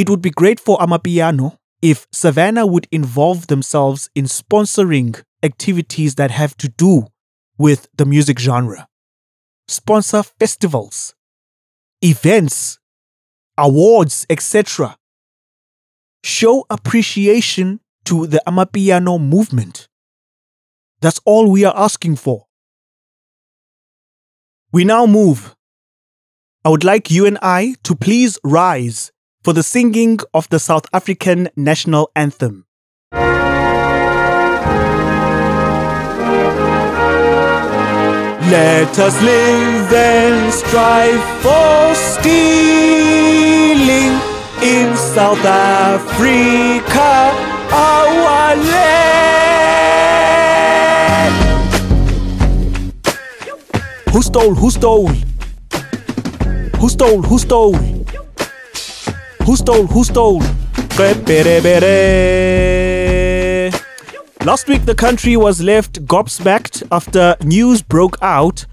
It 0.00 0.08
would 0.08 0.22
be 0.22 0.30
great 0.30 0.58
for 0.58 0.78
Amapiano 0.78 1.58
if 1.82 2.06
Savannah 2.10 2.66
would 2.66 2.88
involve 2.90 3.48
themselves 3.48 4.08
in 4.14 4.24
sponsoring 4.24 5.22
activities 5.42 6.14
that 6.14 6.30
have 6.30 6.56
to 6.56 6.70
do 6.70 7.08
with 7.58 7.86
the 7.94 8.06
music 8.06 8.38
genre. 8.38 8.88
Sponsor 9.68 10.22
festivals, 10.22 11.14
events, 12.00 12.78
awards, 13.58 14.24
etc. 14.30 14.96
Show 16.24 16.64
appreciation 16.70 17.80
to 18.06 18.26
the 18.26 18.42
Amapiano 18.46 19.20
movement. 19.20 19.86
That's 21.02 21.20
all 21.26 21.50
we 21.50 21.62
are 21.66 21.76
asking 21.76 22.16
for. 22.16 22.46
We 24.72 24.84
now 24.84 25.04
move. 25.04 25.54
I 26.64 26.70
would 26.70 26.84
like 26.84 27.10
you 27.10 27.26
and 27.26 27.36
I 27.42 27.74
to 27.82 27.94
please 27.94 28.38
rise 28.42 29.12
for 29.42 29.52
the 29.54 29.62
singing 29.62 30.18
of 30.34 30.48
the 30.50 30.58
South 30.58 30.86
African 30.92 31.48
national 31.56 32.10
anthem. 32.14 32.66
Let 38.50 38.98
us 38.98 39.22
live 39.22 39.92
and 39.92 40.52
strive 40.52 41.22
for 41.40 41.94
stealing 41.94 42.40
in 44.62 44.96
South 44.96 45.44
Africa, 45.44 47.30
our 47.72 48.56
land. 48.56 48.90
Who 54.10 54.20
stole? 54.22 54.54
Who 54.56 54.70
stole? 54.70 55.08
Who 56.80 56.88
stole? 56.88 57.22
Who 57.22 57.38
stole? 57.38 57.99
Who 59.44 59.56
stole? 59.56 59.86
Who 59.86 60.04
stole? 60.04 60.42
Last 64.44 64.68
week, 64.68 64.84
the 64.84 64.94
country 64.94 65.36
was 65.36 65.60
left 65.62 66.04
gobsmacked 66.06 66.82
after 66.92 67.36
news 67.42 67.82
broke 67.82 68.16
out 68.22 68.66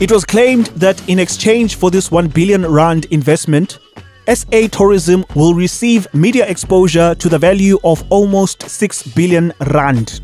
It 0.00 0.10
was 0.10 0.24
claimed 0.24 0.66
that 0.68 1.06
in 1.06 1.18
exchange 1.18 1.76
for 1.76 1.90
this 1.90 2.10
1 2.10 2.28
billion 2.28 2.64
rand 2.66 3.04
investment, 3.06 3.78
SA 4.26 4.68
Tourism 4.72 5.24
will 5.34 5.52
receive 5.52 6.12
media 6.14 6.48
exposure 6.48 7.14
to 7.14 7.28
the 7.28 7.38
value 7.38 7.78
of 7.84 8.04
almost 8.10 8.62
6 8.68 9.02
billion 9.14 9.52
rand. 9.72 10.22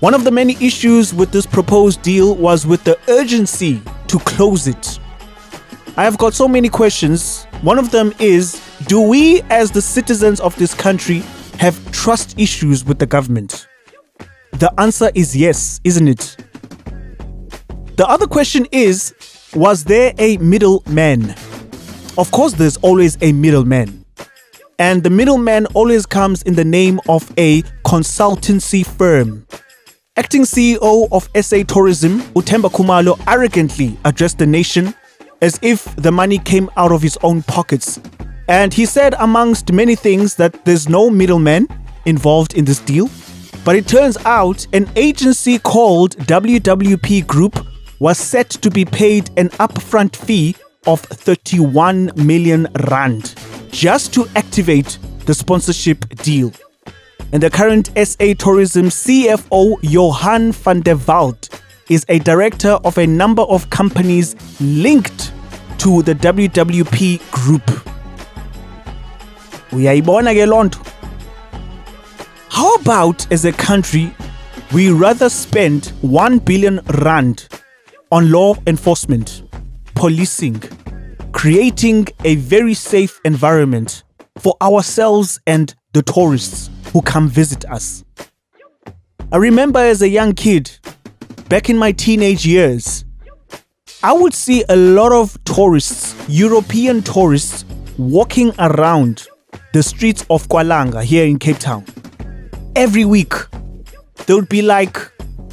One 0.00 0.14
of 0.14 0.24
the 0.24 0.32
many 0.32 0.56
issues 0.60 1.14
with 1.14 1.30
this 1.30 1.46
proposed 1.46 2.02
deal 2.02 2.34
was 2.34 2.66
with 2.66 2.82
the 2.82 2.98
urgency 3.08 3.80
to 4.08 4.18
close 4.18 4.66
it. 4.66 4.98
I 5.96 6.02
have 6.02 6.18
got 6.18 6.34
so 6.34 6.48
many 6.48 6.68
questions. 6.68 7.44
One 7.62 7.78
of 7.78 7.92
them 7.92 8.12
is 8.18 8.60
Do 8.86 9.00
we, 9.00 9.42
as 9.42 9.70
the 9.70 9.80
citizens 9.80 10.40
of 10.40 10.56
this 10.56 10.74
country, 10.74 11.22
have 11.58 11.80
trust 11.92 12.38
issues 12.38 12.84
with 12.84 12.98
the 12.98 13.06
government? 13.06 13.68
The 14.58 14.72
answer 14.78 15.10
is 15.14 15.36
yes, 15.36 15.82
isn't 15.84 16.08
it? 16.08 16.36
The 17.96 18.06
other 18.08 18.26
question 18.26 18.66
is 18.72 19.14
Was 19.54 19.84
there 19.84 20.14
a 20.16 20.38
middleman? 20.38 21.34
Of 22.16 22.30
course, 22.30 22.54
there's 22.54 22.78
always 22.78 23.18
a 23.20 23.32
middleman. 23.32 24.06
And 24.78 25.02
the 25.02 25.10
middleman 25.10 25.66
always 25.74 26.06
comes 26.06 26.40
in 26.44 26.54
the 26.54 26.64
name 26.64 27.00
of 27.06 27.30
a 27.36 27.60
consultancy 27.84 28.86
firm. 28.86 29.46
Acting 30.16 30.42
CEO 30.44 31.06
of 31.12 31.28
SA 31.44 31.62
Tourism, 31.64 32.22
Utemba 32.32 32.70
Khumalo, 32.70 33.20
arrogantly 33.26 33.98
addressed 34.06 34.38
the 34.38 34.46
nation 34.46 34.94
as 35.42 35.58
if 35.60 35.84
the 35.96 36.10
money 36.10 36.38
came 36.38 36.70
out 36.78 36.92
of 36.92 37.02
his 37.02 37.18
own 37.22 37.42
pockets. 37.42 38.00
And 38.48 38.72
he 38.72 38.86
said, 38.86 39.14
amongst 39.18 39.70
many 39.70 39.96
things, 39.96 40.34
that 40.36 40.64
there's 40.64 40.88
no 40.88 41.10
middleman 41.10 41.68
involved 42.06 42.54
in 42.54 42.64
this 42.64 42.78
deal. 42.80 43.10
But 43.66 43.74
it 43.74 43.88
turns 43.88 44.16
out 44.18 44.64
an 44.72 44.88
agency 44.94 45.58
called 45.58 46.16
WWP 46.18 47.26
Group 47.26 47.66
was 47.98 48.16
set 48.16 48.48
to 48.48 48.70
be 48.70 48.84
paid 48.84 49.28
an 49.36 49.48
upfront 49.58 50.14
fee 50.14 50.54
of 50.86 51.00
31 51.00 52.12
million 52.14 52.68
rand 52.88 53.34
just 53.72 54.14
to 54.14 54.28
activate 54.36 54.98
the 55.26 55.34
sponsorship 55.34 56.08
deal. 56.22 56.52
And 57.32 57.42
the 57.42 57.50
current 57.50 57.90
SA 57.96 58.34
Tourism 58.38 58.86
CFO 58.86 59.78
Johan 59.82 60.52
van 60.52 60.82
der 60.82 60.94
Walt 60.94 61.60
is 61.90 62.06
a 62.08 62.20
director 62.20 62.78
of 62.84 62.98
a 62.98 63.06
number 63.08 63.42
of 63.42 63.68
companies 63.70 64.36
linked 64.60 65.32
to 65.78 66.02
the 66.02 66.14
WWP 66.14 67.32
group. 67.32 67.66
Uyayibona 69.72 70.32
ke 70.32 70.46
loo 70.46 70.62
nto? 70.68 70.95
How 72.56 72.72
about 72.76 73.30
as 73.30 73.44
a 73.44 73.52
country 73.52 74.14
we 74.72 74.90
rather 74.90 75.28
spend 75.28 75.92
1 76.00 76.38
billion 76.38 76.80
rand 77.04 77.48
on 78.10 78.32
law 78.32 78.54
enforcement, 78.66 79.42
policing, 79.94 80.62
creating 81.32 82.06
a 82.24 82.36
very 82.36 82.72
safe 82.72 83.20
environment 83.26 84.04
for 84.38 84.56
ourselves 84.62 85.38
and 85.46 85.74
the 85.92 86.00
tourists 86.00 86.70
who 86.94 87.02
come 87.02 87.28
visit 87.28 87.66
us. 87.66 88.06
I 89.30 89.36
remember 89.36 89.80
as 89.80 90.00
a 90.00 90.08
young 90.08 90.32
kid, 90.32 90.70
back 91.50 91.68
in 91.68 91.76
my 91.76 91.92
teenage 91.92 92.46
years, 92.46 93.04
I 94.02 94.14
would 94.14 94.32
see 94.32 94.64
a 94.70 94.76
lot 94.76 95.12
of 95.12 95.36
tourists, 95.44 96.14
European 96.26 97.02
tourists, 97.02 97.66
walking 97.98 98.54
around 98.58 99.26
the 99.74 99.82
streets 99.82 100.24
of 100.30 100.48
Kualanga 100.48 101.04
here 101.04 101.26
in 101.26 101.38
Cape 101.38 101.58
Town. 101.58 101.84
Every 102.76 103.06
week, 103.06 103.32
there 104.26 104.36
would 104.36 104.50
be 104.50 104.60
like 104.60 104.98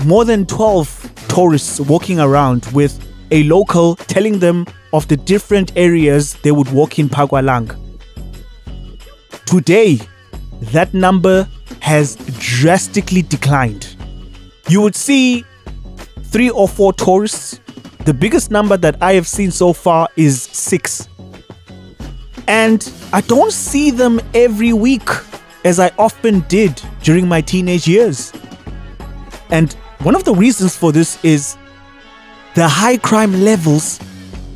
more 0.04 0.26
than 0.26 0.46
12 0.46 1.28
tourists 1.30 1.80
walking 1.80 2.20
around 2.20 2.66
with 2.74 3.00
a 3.32 3.44
local 3.44 3.96
telling 3.96 4.40
them 4.40 4.68
of 4.92 5.08
the 5.08 5.16
different 5.16 5.72
areas 5.78 6.34
they 6.44 6.52
would 6.52 6.70
walk 6.74 7.00
in 7.00 7.08
Pagwalang. 7.08 7.74
Today, 9.46 10.02
that 10.74 10.94
number 10.94 11.48
has 11.80 12.18
drastically 12.40 13.22
declined. 13.22 13.96
You 14.68 14.82
would 14.82 14.94
see 14.94 15.46
three 16.24 16.50
or 16.50 16.68
four 16.68 16.92
tourists. 16.92 17.62
The 18.04 18.14
biggest 18.14 18.52
number 18.52 18.76
that 18.76 18.98
I 19.02 19.14
have 19.14 19.30
seen 19.30 19.50
so 19.50 19.72
far 19.72 20.10
is 20.18 20.42
six. 20.42 21.08
And 22.50 22.92
I 23.14 23.22
don't 23.22 23.54
see 23.54 23.92
them 23.92 24.20
every 24.34 24.74
week 24.74 25.08
as 25.64 25.80
I 25.80 25.92
often 25.98 26.42
did 26.42 26.82
during 27.02 27.28
my 27.28 27.42
teenage 27.42 27.88
years. 27.88 28.34
And 29.50 29.74
one 30.00 30.16
of 30.16 30.24
the 30.24 30.34
reasons 30.34 30.76
for 30.76 30.92
this 30.92 31.24
is 31.24 31.58
the 32.56 32.68
high 32.68 32.98
crime 32.98 33.44
levels 33.44 34.00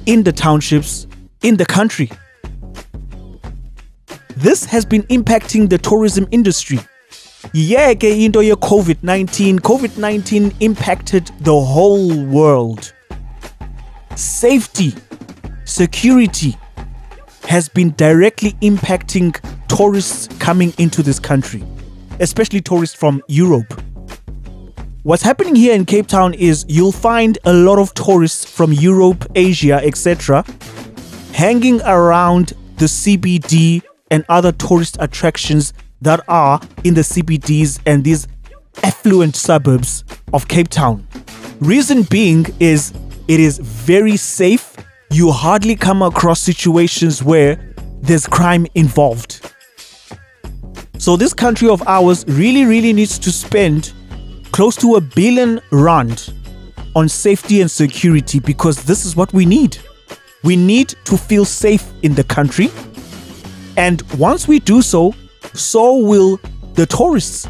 in 0.06 0.24
the 0.24 0.32
townships 0.32 1.08
in 1.41 1.58
the 1.58 1.65
country. 1.65 2.10
This 4.36 4.65
has 4.65 4.86
been 4.86 5.04
impacting 5.04 5.70
the 5.70 5.78
tourism 5.78 6.28
industry. 6.32 6.80
Yeah, 7.54 7.89
into 7.89 8.41
ye 8.43 8.52
COVID-19, 8.52 9.60
COVID-19 9.60 10.56
impacted 10.60 11.32
the 11.39 11.60
whole 11.60 12.24
world. 12.26 12.93
Safety, 14.15 14.93
security 15.65 16.58
has 17.48 17.70
been 17.70 17.91
directly 17.96 18.52
impacting 18.62 19.39
tourists 19.67 20.27
coming 20.39 20.73
into 20.77 21.03
this 21.03 21.19
country, 21.19 21.63
especially 22.19 22.62
tourists 22.62 22.95
from 22.95 23.21
Europe. 23.27 23.82
What's 25.03 25.23
happening 25.23 25.56
here 25.56 25.73
in 25.73 25.86
Cape 25.86 26.08
Town 26.08 26.34
is 26.34 26.65
you'll 26.67 26.91
find 26.91 27.38
a 27.45 27.53
lot 27.53 27.80
of 27.80 27.93
tourists 27.93 28.43
from 28.43 28.73
Europe, 28.73 29.25
Asia, 29.36 29.75
etc., 29.75 30.43
hanging 31.34 31.82
around 31.84 32.53
the 32.77 32.86
CBD 32.86 33.82
and 34.12 34.25
other 34.27 34.51
tourist 34.51 34.97
attractions 34.99 35.73
that 36.01 36.19
are 36.27 36.60
in 36.84 36.93
the 36.93 37.01
CBDs 37.01 37.80
and 37.86 38.03
these 38.03 38.27
affluent 38.84 39.36
suburbs 39.36 40.03
of 40.34 40.47
Cape 40.47 40.67
Town. 40.67 41.08
Reason 41.60 42.03
being 42.03 42.45
is 42.60 42.93
it 43.27 43.39
is 43.39 43.60
very 43.60 44.17
safe. 44.17 44.75
You 45.12 45.32
hardly 45.32 45.75
come 45.75 46.01
across 46.01 46.39
situations 46.39 47.23
where 47.23 47.73
there's 48.01 48.27
crime 48.27 48.67
involved. 48.75 49.53
So 50.99 51.15
this 51.15 51.33
country 51.33 51.69
of 51.69 51.83
ours 51.88 52.25
really, 52.27 52.65
really 52.65 52.91
needs 52.91 53.19
to 53.19 53.31
spend 53.31 53.93
close 54.51 54.75
to 54.77 54.95
a 54.95 55.01
billion 55.01 55.62
rand 55.71 56.33
on 56.95 57.07
safety 57.07 57.62
and 57.62 57.69
security 57.69 58.39
because 58.39 58.83
this 58.83 59.05
is 59.05 59.15
what 59.15 59.31
we 59.31 59.45
need. 59.45 59.77
We 60.43 60.55
need 60.55 60.95
to 61.05 61.17
feel 61.17 61.45
safe 61.45 61.86
in 62.01 62.15
the 62.15 62.23
country. 62.23 62.69
And 63.77 64.01
once 64.13 64.47
we 64.47 64.60
do 64.60 64.81
so, 64.81 65.13
so 65.53 65.97
will 65.97 66.39
the 66.73 66.86
tourists. 66.86 67.47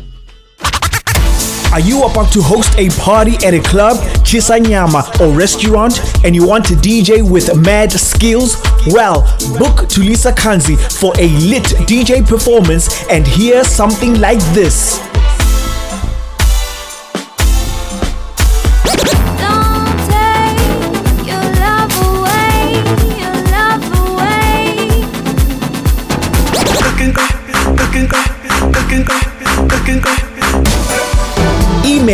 Are 1.77 1.89
you 1.89 2.05
about 2.05 2.33
to 2.33 2.41
host 2.41 2.73
a 2.79 2.89
party 2.99 3.35
at 3.45 3.53
a 3.53 3.59
club, 3.59 3.97
chisanyama, 4.25 5.19
or 5.19 5.31
restaurant 5.31 6.01
and 6.25 6.35
you 6.35 6.43
want 6.43 6.65
to 6.65 6.73
DJ 6.73 7.21
with 7.21 7.55
mad 7.55 7.91
skills? 7.91 8.57
Well, 8.87 9.21
book 9.59 9.85
Tulisa 9.85 10.31
Kanzi 10.31 10.75
for 10.99 11.13
a 11.19 11.27
lit 11.47 11.65
DJ 11.85 12.27
performance 12.27 13.05
and 13.11 13.27
hear 13.27 13.63
something 13.63 14.19
like 14.19 14.39
this. 14.55 14.99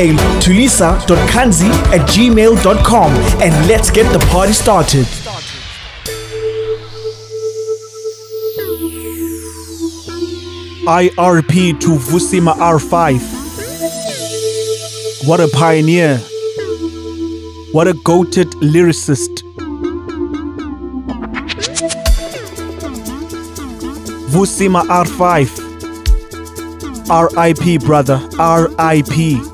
Email 0.04 0.42
tulisa.kanzi 0.42 1.70
at 1.94 2.02
gmail.com 2.10 3.12
and 3.42 3.68
let's 3.68 3.90
get 3.90 4.12
the 4.12 4.20
party 4.32 4.52
started. 4.52 5.06
IRP 10.86 11.80
to 11.80 11.92
Vusi 11.96 12.42
Ma 12.42 12.54
R5. 12.56 13.20
What 15.26 15.40
a 15.40 15.48
pioneer. 15.48 16.18
What 17.72 17.88
a 17.88 17.94
goated 17.94 18.52
lyricist. 18.62 19.44
Vusi 24.28 24.70
Ma 24.70 24.84
R5. 24.84 25.72
RIP, 27.08 27.82
brother. 27.86 28.20
RIP. 28.38 29.53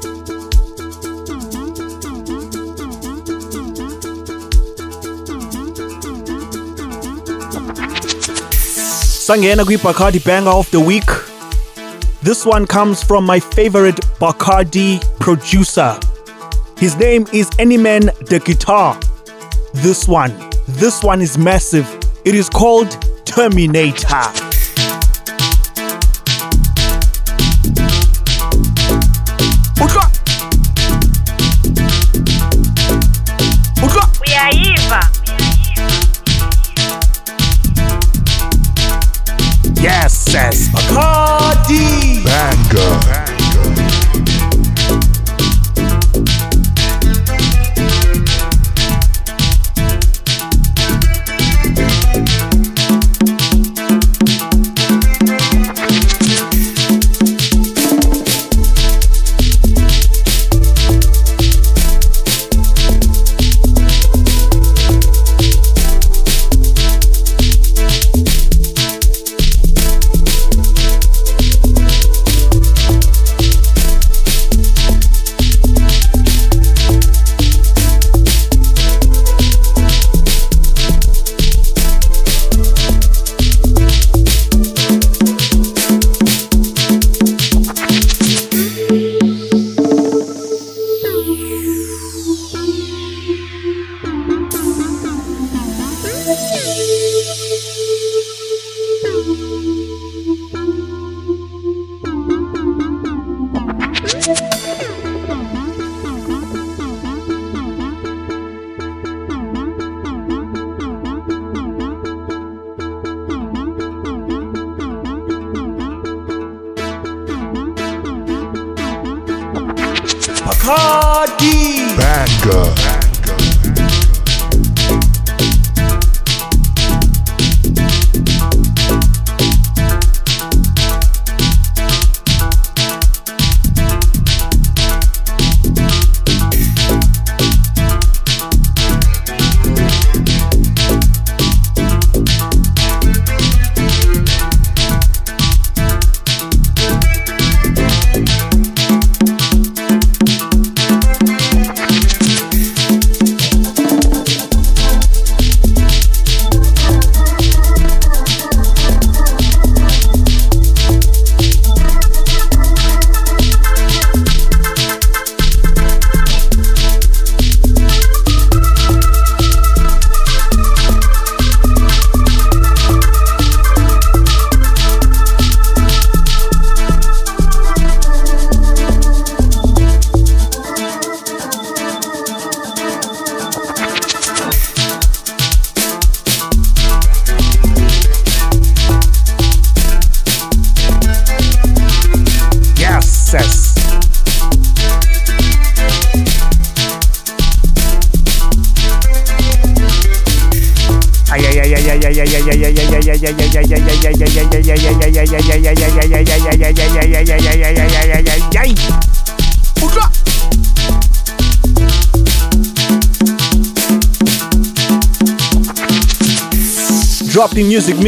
Sangena 9.30 9.64
Bacardi 9.64 10.26
Banger 10.26 10.50
of 10.50 10.72
the 10.72 10.80
Week. 10.80 11.06
This 12.24 12.48
one 12.48 12.66
comes 12.66 13.04
from 13.04 13.28
my 13.28 13.40
favorite 13.40 13.98
Bacardi 14.20 15.00
producer. 15.20 16.00
His 16.80 16.98
name 16.98 17.28
is 17.32 17.48
Anyman 17.60 18.12
the 18.28 18.40
Guitar. 18.40 19.00
This 19.72 20.08
one, 20.08 20.34
this 20.68 21.04
one 21.04 21.22
is 21.22 21.38
massive. 21.38 21.88
It 22.26 22.34
is 22.34 22.50
called 22.50 22.90
Terminator. 23.24 24.49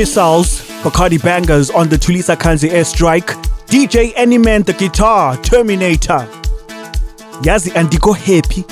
Missiles, 0.02 0.62
Bacardi 0.82 1.22
bangers 1.22 1.70
on 1.70 1.88
the 1.88 1.96
Tulisa 1.96 2.36
Kanzi 2.36 2.72
airstrike. 2.72 3.36
DJ 3.68 4.12
Anyman 4.16 4.66
the 4.66 4.74
guitar, 4.74 5.38
Terminator. 5.44 6.28
Yazi 7.44 7.70
andiko 7.74 8.16
happy, 8.16 8.64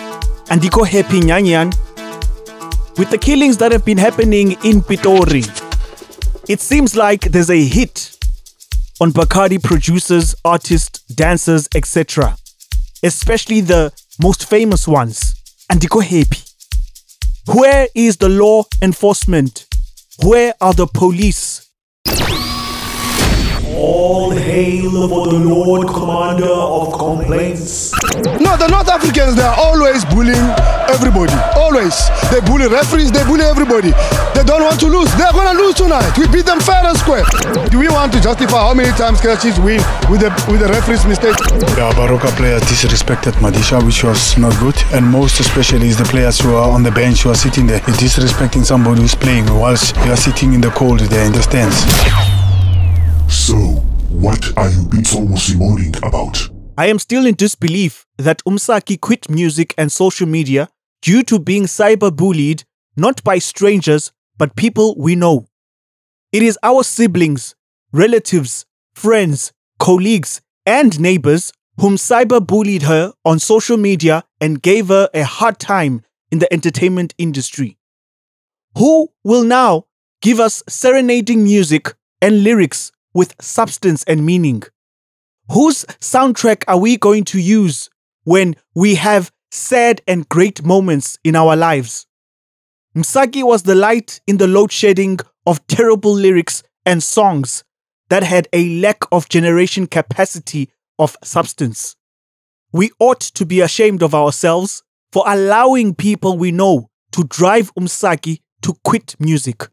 andiko 0.50 0.88
happy 0.88 1.20
nyanyan. 1.20 1.72
With 2.98 3.12
the 3.12 3.18
killings 3.20 3.58
that 3.58 3.72
have 3.72 3.86
been 3.86 4.00
happening 4.00 4.54
in 4.63 4.82
Pitori, 4.82 5.46
it 6.50 6.62
seems 6.62 6.96
like 6.96 7.22
there's 7.32 7.52
a 7.52 7.63
hit 7.63 8.18
on 9.00 9.12
Bacardi 9.12 9.62
producers, 9.62 10.34
artists, 10.44 11.04
dancers, 11.13 11.70
etc. 11.76 12.36
Especially 13.04 13.62
the 13.62 13.94
most 14.20 14.50
famous 14.50 14.88
ones. 14.88 15.36
Andiko 15.72 16.02
happy. 16.02 16.42
Where 17.46 17.88
is 17.94 18.18
the 18.18 18.30
law 18.30 18.63
enforcement? 18.82 19.68
Where 20.21 20.53
are 20.60 20.73
the 20.73 20.86
police? 20.86 21.69
All 23.80 24.32
hail 24.32 25.08
for 25.08 25.28
the 25.32 25.39
Lord 25.39 25.88
Commander 25.88 26.52
of 26.52 26.92
Complaints. 26.92 27.96
No, 28.44 28.60
the 28.60 28.68
North 28.68 28.89
Africans, 28.89 29.36
they 29.36 29.42
are 29.42 29.56
always 29.56 30.04
bullying 30.12 30.52
everybody. 30.92 31.32
Always. 31.56 31.96
They 32.28 32.42
bully 32.44 32.68
referees, 32.68 33.10
they 33.10 33.24
bully 33.24 33.48
everybody. 33.48 33.96
They 34.36 34.44
don't 34.44 34.63
want 34.68 34.80
to 34.82 34.88
lose. 34.88 35.08
They're 35.15 35.32
going 35.32 35.56
to 35.56 35.63
lose 35.63 35.76
tonight. 35.76 36.12
We 36.18 36.28
beat 36.28 36.46
them 36.46 36.60
fair 36.60 36.84
and 36.84 36.98
square. 36.98 37.24
Do 37.72 37.80
we 37.80 37.88
want 37.88 38.12
to 38.13 38.20
justify 38.20 38.60
how 38.68 38.74
many 38.74 38.92
times 39.00 39.22
Kaizer 39.22 39.63
win 39.63 39.80
with 40.12 40.28
the, 40.28 40.32
with 40.52 40.60
the 40.60 40.68
referee's 40.68 41.06
mistake? 41.06 41.38
The 41.38 41.88
Baroka 41.96 42.36
players 42.36 42.62
disrespected 42.63 43.39
Madisha, 43.39 43.80
which 43.86 44.04
was 44.04 44.38
not 44.38 44.52
good. 44.60 44.76
And 44.92 45.08
most 45.08 45.39
especially 45.39 45.88
is 45.88 45.98
the 45.98 46.06
players 46.06 46.39
who 46.39 46.54
are 46.56 46.70
on 46.70 46.84
the 46.84 46.92
bench 46.92 47.24
who 47.24 47.30
are 47.32 47.39
sitting 47.39 47.65
there. 47.65 47.80
You're 47.88 47.96
disrespecting 47.96 48.65
somebody 48.65 49.02
who's 49.02 49.15
playing 49.15 49.46
whilst 49.48 49.96
you 50.04 50.12
are 50.12 50.18
sitting 50.18 50.52
in 50.52 50.60
the 50.60 50.72
cold 50.72 51.00
there 51.00 51.26
in 51.26 51.32
the 51.32 51.42
stands. 51.42 52.38
So, 53.30 53.56
what 54.10 54.58
are 54.58 54.70
you 54.70 54.82
Bitso 54.86 55.24
Musimoning 55.24 55.96
about? 55.98 56.50
I 56.80 56.88
am 56.88 56.98
still 56.98 57.28
in 57.28 57.36
disbelief 57.36 58.08
that 58.18 58.44
Umsaki 58.44 59.00
quit 59.00 59.30
music 59.30 59.76
and 59.78 59.92
social 59.92 60.28
media 60.28 60.68
due 61.04 61.22
to 61.24 61.38
being 61.38 61.65
cyberbullied 61.65 62.63
not 62.98 63.24
by 63.24 63.38
strangers 63.38 64.12
but 64.38 64.56
people 64.56 64.96
we 64.98 65.15
know. 65.15 65.48
It 66.32 66.42
is 66.42 66.58
our 66.63 66.84
siblings, 66.84 67.54
relatives, 67.92 68.65
friends, 68.94 69.52
colleagues, 69.78 70.42
and 70.65 71.00
neighbors 71.00 71.54
whom 71.80 71.98
cyberbullied 71.98 72.82
her 72.84 73.13
on 73.24 73.38
social 73.38 73.78
media 73.78 74.24
and 74.42 74.62
gave 74.62 74.88
her 74.88 75.08
a 75.13 75.24
hard 75.24 75.60
time 75.60 76.02
in 76.32 76.39
the 76.39 76.52
entertainment 76.52 77.13
industry. 77.20 77.78
Who 78.78 79.10
will 79.24 79.44
now 79.44 79.86
give 80.22 80.39
us 80.39 80.63
serenading 80.68 81.44
music 81.44 81.94
and 82.22 82.44
lyrics 82.44 82.92
with 83.13 83.36
substance 83.41 84.04
and 84.06 84.26
meaning? 84.26 84.63
Whose 85.52 85.84
soundtrack 86.00 86.63
are 86.67 86.78
we 86.78 86.98
going 86.98 87.24
to 87.26 87.39
use 87.39 87.89
when 88.24 88.56
we 88.76 88.95
have 88.95 89.32
sad 89.52 90.02
and 90.08 90.30
great 90.30 90.63
moments 90.63 91.17
in 91.24 91.36
our 91.36 91.56
lives? 91.56 92.06
Msaki 92.95 93.43
was 93.43 93.63
the 93.63 93.76
light 93.76 94.22
in 94.28 94.38
the 94.38 94.48
load 94.48 94.72
shedding 94.72 95.19
of 95.45 95.65
terrible 95.67 96.13
lyrics 96.13 96.63
and 96.86 97.02
songs 97.02 97.63
that 98.10 98.24
had 98.24 98.48
a 98.54 98.80
lack 98.80 99.04
of 99.12 99.30
generation 99.30 99.88
capacity 99.88 100.69
of 100.98 101.15
substance. 101.24 101.95
We 102.72 102.91
ought 103.00 103.22
to 103.22 103.45
be 103.45 103.62
ashamed 103.62 104.04
of 104.04 104.13
ourselves 104.13 104.84
for 105.12 105.24
allowing 105.26 105.95
people 105.95 106.38
we 106.38 106.52
know 106.52 106.89
to 107.13 107.24
drive 107.24 107.74
Umsaki 107.76 108.41
to 108.62 108.76
quit 108.84 109.15
music. 109.19 109.67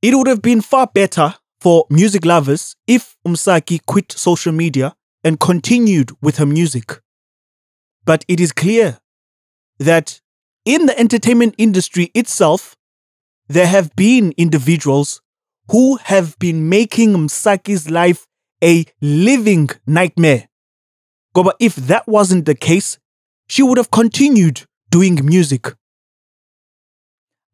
It 0.00 0.14
would 0.14 0.26
have 0.26 0.42
been 0.42 0.60
far 0.60 0.86
better 0.86 1.34
for 1.62 1.86
music 1.88 2.24
lovers 2.24 2.74
if 2.88 3.16
Umsaki 3.24 3.78
quit 3.86 4.10
social 4.10 4.50
media 4.50 4.96
and 5.22 5.38
continued 5.38 6.10
with 6.20 6.38
her 6.38 6.46
music. 6.46 7.00
But 8.04 8.24
it 8.26 8.40
is 8.40 8.50
clear 8.50 8.98
that 9.78 10.20
in 10.64 10.86
the 10.86 10.98
entertainment 10.98 11.54
industry 11.58 12.10
itself, 12.14 12.76
there 13.46 13.68
have 13.68 13.94
been 13.94 14.34
individuals 14.36 15.20
who 15.70 15.98
have 15.98 16.36
been 16.40 16.68
making 16.68 17.12
Msaki's 17.12 17.88
life 17.88 18.26
a 18.60 18.84
living 19.00 19.70
nightmare. 19.86 20.48
Goba, 21.32 21.52
if 21.60 21.76
that 21.76 22.08
wasn't 22.08 22.44
the 22.44 22.56
case, 22.56 22.98
she 23.46 23.62
would 23.62 23.78
have 23.78 23.92
continued 23.92 24.64
doing 24.90 25.24
music. 25.24 25.72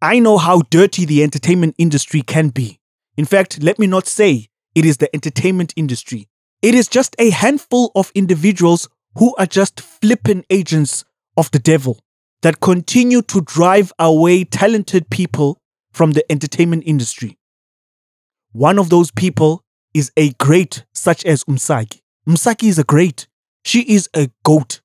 I 0.01 0.19
know 0.19 0.39
how 0.39 0.63
dirty 0.71 1.05
the 1.05 1.23
entertainment 1.23 1.75
industry 1.77 2.23
can 2.23 2.49
be. 2.49 2.78
In 3.19 3.25
fact, 3.25 3.61
let 3.61 3.81
me 3.81 3.89
not 3.89 4.07
say 4.07 4.49
it 4.77 4.85
is 4.85 4.99
the 4.99 5.13
entertainment 5.13 5.75
industry. 5.75 6.29
It 6.63 6.73
is 6.73 6.87
just 6.87 7.17
a 7.19 7.31
handful 7.31 7.91
of 7.97 8.13
individuals 8.15 8.89
who 9.17 9.35
are 9.37 9.47
just 9.47 9.81
flippant 9.81 10.47
agents 10.51 11.05
of 11.37 11.51
the 11.51 11.59
devil 11.59 11.99
that 12.43 12.61
continue 12.61 13.23
to 13.23 13.41
drive 13.41 13.93
away 13.99 14.45
talented 14.45 15.11
people 15.11 15.59
from 15.91 16.13
the 16.13 16.25
entertainment 16.31 16.85
industry. 16.87 17.37
One 18.53 18.79
of 18.79 18.89
those 18.89 19.11
people 19.11 19.65
is 19.93 20.13
a 20.17 20.31
great 20.35 20.85
such 20.95 21.25
as 21.25 21.43
Umsaki. 21.45 22.01
Umsaki 22.29 22.69
is 22.69 22.79
a 22.79 22.85
great. 22.85 23.27
She 23.65 23.81
is 23.81 24.09
a 24.15 24.31
goat. 24.45 24.81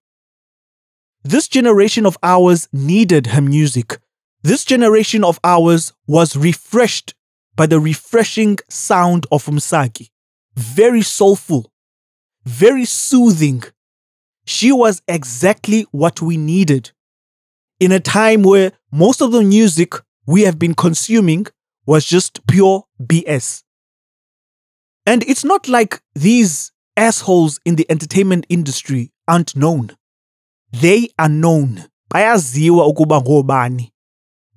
This 1.24 1.48
generation 1.48 2.08
of 2.08 2.18
ours 2.24 2.68
needed 2.74 3.28
her 3.28 3.42
music. 3.42 4.00
This 4.42 4.66
generation 4.66 5.24
of 5.24 5.40
ours 5.44 5.94
was 6.08 6.36
refreshed 6.36 7.14
by 7.56 7.66
the 7.66 7.80
refreshing 7.80 8.58
sound 8.70 9.26
of 9.32 9.46
Umsaki. 9.46 10.10
Very 10.56 11.02
soulful, 11.02 11.72
very 12.46 12.86
soothing. 12.86 13.64
She 14.46 14.72
was 14.72 15.02
exactly 15.08 15.86
what 15.92 16.22
we 16.22 16.38
needed. 16.38 16.92
In 17.80 17.92
a 17.92 18.00
time 18.00 18.44
where 18.44 18.72
most 18.92 19.22
of 19.22 19.32
the 19.32 19.42
music 19.44 19.94
we 20.26 20.42
have 20.44 20.58
been 20.60 20.74
consuming 20.74 21.48
was 21.86 22.06
just 22.06 22.46
pure 22.48 22.86
BS. 23.02 23.64
And 25.06 25.24
it's 25.24 25.44
not 25.44 25.68
like 25.68 26.02
these 26.16 26.72
assholes 26.96 27.60
in 27.66 27.76
the 27.76 27.86
entertainment 27.90 28.46
industry 28.50 29.12
aren't 29.28 29.56
known. 29.56 29.92
they 30.82 31.10
are 31.20 31.30
known 31.30 31.84
bayaziwa 32.10 32.88
ukuba 32.88 33.22
ngobani 33.22 33.94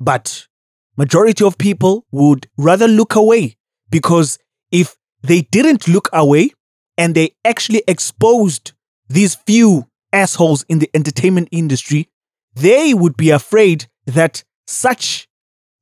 but 0.00 0.48
majority 0.96 1.44
of 1.44 1.58
people 1.58 2.06
would 2.10 2.48
rather 2.56 2.88
look 2.88 3.14
away 3.14 3.56
because 3.90 4.38
if 4.70 4.96
they 5.22 5.42
didn't 5.42 5.88
look 5.88 6.08
away 6.12 6.50
and 6.96 7.14
they 7.14 7.30
actually 7.44 7.82
exposed 7.86 8.72
these 9.08 9.34
few 9.34 9.86
assholes 10.12 10.64
in 10.68 10.78
the 10.78 10.90
entertainment 10.94 11.48
industry 11.50 12.08
they 12.54 12.94
would 12.94 13.16
be 13.16 13.30
afraid 13.30 13.86
that 14.06 14.42
such 14.66 15.28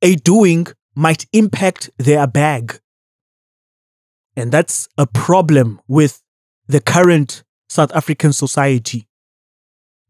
a 0.01 0.15
doing 0.15 0.67
might 0.95 1.25
impact 1.31 1.89
their 1.97 2.27
bag 2.27 2.79
and 4.35 4.51
that's 4.51 4.87
a 4.97 5.07
problem 5.07 5.79
with 5.87 6.21
the 6.67 6.81
current 6.81 7.43
South 7.69 7.91
African 7.93 8.33
society. 8.33 9.07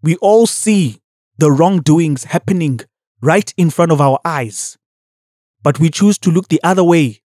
We 0.01 0.15
all 0.17 0.47
see 0.47 1.01
the 1.37 1.51
wrongdoings 1.51 2.25
happening 2.25 2.79
right 3.21 3.53
in 3.57 3.69
front 3.69 3.91
of 3.91 4.01
our 4.01 4.19
eyes, 4.25 4.77
but 5.65 5.79
we 5.79 5.89
choose 5.89 6.19
to 6.19 6.29
look 6.29 6.47
the 6.49 6.61
other 6.63 6.83
way 6.83 7.19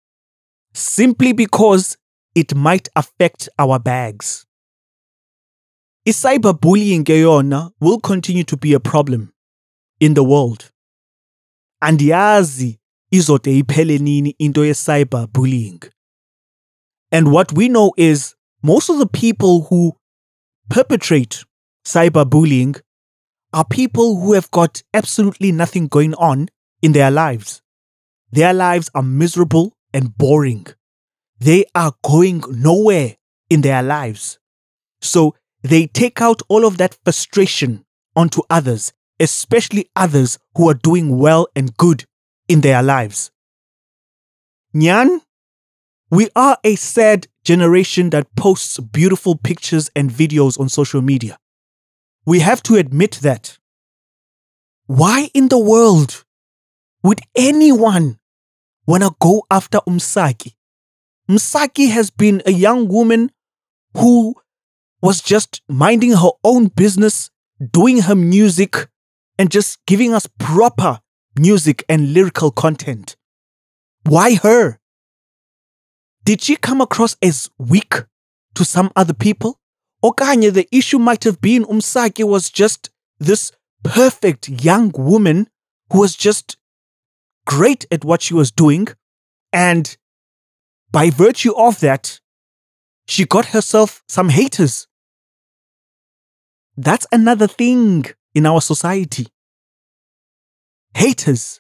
simply 0.74 1.34
because 1.34 1.98
it 2.34 2.56
might 2.56 2.88
affect 2.96 3.50
our 3.60 3.78
bags. 3.78 4.46
Cyberbullying 6.08 7.04
keyona 7.04 7.72
will 7.82 8.00
continue 8.00 8.46
to 8.46 8.56
be 8.56 8.74
a 8.74 8.80
problem 8.80 9.34
in 10.00 10.14
the 10.14 10.24
world. 10.24 10.72
And 11.82 12.00
Andiyazi 12.00 12.80
izote 13.14 13.62
iphele 13.62 14.00
nini 14.00 14.36
into 14.40 14.62
cyberbullying. 14.62 15.92
And 17.12 17.34
what 17.34 17.52
we 17.52 17.68
know 17.68 17.94
is 17.98 18.36
most 18.64 18.90
of 18.90 19.00
the 19.00 19.08
people 19.08 19.64
who 19.64 19.98
perpetrate 20.70 21.44
cyberbullying 21.86 22.82
are 23.54 23.66
people 23.66 24.22
who 24.22 24.32
have 24.32 24.50
got 24.50 24.82
absolutely 24.94 25.52
nothing 25.52 25.88
going 25.88 26.14
on 26.16 26.48
in 26.82 26.94
their 26.94 27.12
lives. 27.12 27.62
Their 28.32 28.54
lives 28.54 28.90
are 28.94 29.04
miserable 29.04 29.76
and 29.94 30.16
boring. 30.18 30.68
They 31.40 31.66
are 31.74 31.94
going 32.04 32.44
nowhere 32.50 33.18
in 33.50 33.62
their 33.62 33.82
lives. 33.82 34.40
So 35.02 35.36
they 35.64 35.88
take 35.88 36.22
out 36.22 36.42
all 36.48 36.66
of 36.66 36.78
that 36.78 36.98
frustration 37.04 37.86
onto 38.16 38.42
others, 38.50 38.94
especially 39.20 39.90
others 39.96 40.38
who 40.56 40.70
are 40.70 40.74
doing 40.76 41.18
well 41.18 41.48
and 41.56 41.76
good 41.76 42.06
in 42.48 42.62
their 42.62 42.84
lives. 42.84 43.32
Nyan, 44.76 45.22
we 46.12 46.30
are 46.36 46.58
a 46.64 46.76
sad 46.76 47.28
generation 47.44 48.10
that 48.12 48.36
posts 48.36 48.80
beautiful 48.80 49.36
pictures 49.36 49.90
and 49.96 50.12
videos 50.12 50.60
on 50.60 50.70
social 50.70 51.02
media. 51.02 51.38
We 52.26 52.40
have 52.40 52.62
to 52.64 52.76
admit 52.76 53.20
that. 53.22 53.58
Why 54.86 55.30
in 55.34 55.50
the 55.50 55.60
world 55.60 56.26
would 57.04 57.22
anyone 57.36 58.19
want 58.90 59.04
to 59.04 59.16
go 59.20 59.46
after 59.52 59.80
Umsaki? 59.88 60.56
Msaki 61.30 61.92
has 61.92 62.10
been 62.10 62.42
a 62.46 62.52
young 62.52 62.88
woman 62.88 63.32
who 63.94 64.36
was 65.02 65.22
just 65.22 65.62
minding 65.70 66.14
her 66.14 66.32
own 66.44 66.68
business, 66.68 67.30
doing 67.72 68.02
her 68.02 68.16
music, 68.16 68.90
and 69.38 69.52
just 69.52 69.78
giving 69.86 70.14
us 70.14 70.28
proper 70.40 71.00
music 71.38 71.86
and 71.88 72.14
lyrical 72.14 72.52
content. 72.52 73.16
Why 74.04 74.36
her? 74.36 74.80
Did 76.26 76.42
she 76.42 76.56
come 76.56 76.82
across 76.82 77.16
as 77.22 77.50
weak 77.58 77.94
to 78.56 78.66
some 78.66 78.92
other 78.96 79.14
people? 79.14 79.60
Okanye, 80.04 80.52
the 80.52 80.68
issue 80.76 81.00
might 81.00 81.24
have 81.26 81.40
been 81.40 81.64
Umsaki 81.66 82.28
was 82.28 82.50
just 82.50 82.90
this 83.20 83.52
perfect 83.84 84.50
young 84.50 84.92
woman 84.98 85.48
who 85.92 86.00
was 86.00 86.16
just 86.16 86.58
great 87.50 87.88
at 87.90 88.06
what 88.06 88.22
she 88.22 88.36
was 88.36 88.52
doing. 88.52 88.88
And 89.52 89.98
by 90.92 91.10
virtue 91.10 91.54
of 91.58 91.80
that, 91.80 92.20
she 93.08 93.26
got 93.26 93.48
herself 93.48 94.04
some 94.08 94.30
haters. 94.30 94.88
That's 96.78 97.08
another 97.12 97.48
thing 97.48 98.06
in 98.36 98.46
our 98.46 98.62
society. 98.62 99.28
Haters. 100.94 101.60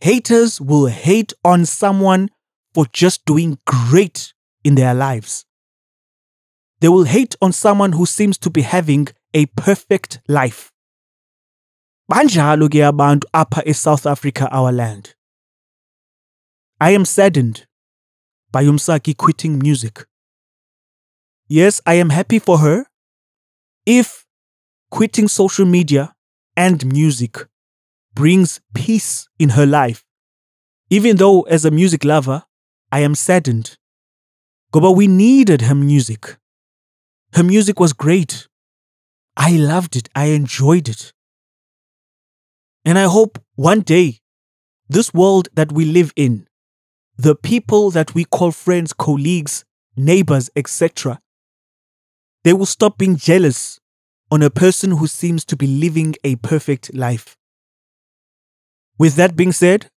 Haters 0.00 0.60
will 0.60 0.86
hate 0.86 1.32
on 1.44 1.66
someone 1.66 2.28
for 2.72 2.86
just 2.92 3.24
doing 3.24 3.58
great 3.66 4.32
in 4.62 4.76
their 4.76 4.94
lives. 4.94 5.44
They 6.80 6.88
will 6.88 7.04
hate 7.16 7.34
on 7.42 7.52
someone 7.52 7.92
who 7.92 8.06
seems 8.06 8.38
to 8.38 8.50
be 8.50 8.62
having 8.62 9.08
a 9.34 9.46
perfect 9.46 10.20
life. 10.28 10.72
Banjalo 12.10 12.68
ke 12.68 12.82
abantu 12.82 13.26
apha 13.32 13.62
eSouth 13.64 14.04
Africa 14.04 14.48
our 14.50 14.72
land. 14.72 15.14
I 16.80 16.90
am 16.90 17.04
saddened 17.04 17.66
by 18.50 18.64
Umsaki 18.64 19.16
quitting 19.16 19.60
music. 19.60 20.06
Yes, 21.46 21.80
I 21.86 21.94
am 21.94 22.10
happy 22.10 22.40
for 22.40 22.58
her 22.58 22.86
if 23.86 24.26
quitting 24.90 25.28
social 25.28 25.64
media 25.64 26.12
and 26.56 26.84
music 26.92 27.46
brings 28.12 28.60
peace 28.74 29.28
in 29.38 29.50
her 29.50 29.66
life. 29.66 30.02
Even 30.90 31.16
though 31.16 31.42
as 31.42 31.64
a 31.64 31.70
music 31.70 32.04
lover, 32.04 32.42
I 32.90 33.00
am 33.00 33.14
saddened. 33.14 33.76
Goba, 34.72 34.92
we 34.92 35.06
needed 35.06 35.62
her 35.62 35.76
music. 35.76 36.38
Her 37.34 37.44
music 37.44 37.78
was 37.78 37.92
great. 37.92 38.48
I 39.36 39.52
loved 39.52 39.94
it. 39.94 40.08
I 40.16 40.26
enjoyed 40.26 40.88
it. 40.88 41.12
And 42.84 42.98
I 42.98 43.04
hope 43.04 43.38
one 43.56 43.80
day, 43.80 44.20
this 44.88 45.12
world 45.12 45.48
that 45.54 45.72
we 45.72 45.84
live 45.84 46.12
in, 46.16 46.46
the 47.16 47.34
people 47.34 47.90
that 47.90 48.14
we 48.14 48.24
call 48.24 48.50
friends, 48.50 48.92
colleagues, 48.92 49.64
neighbors, 49.96 50.50
etc., 50.56 51.20
they 52.42 52.52
will 52.54 52.66
stop 52.66 52.96
being 52.96 53.16
jealous 53.16 53.78
on 54.30 54.42
a 54.42 54.50
person 54.50 54.92
who 54.92 55.06
seems 55.06 55.44
to 55.44 55.56
be 55.56 55.66
living 55.66 56.14
a 56.24 56.36
perfect 56.36 56.94
life. 56.94 57.36
With 58.98 59.16
that 59.16 59.36
being 59.36 59.52
said, 59.52 59.90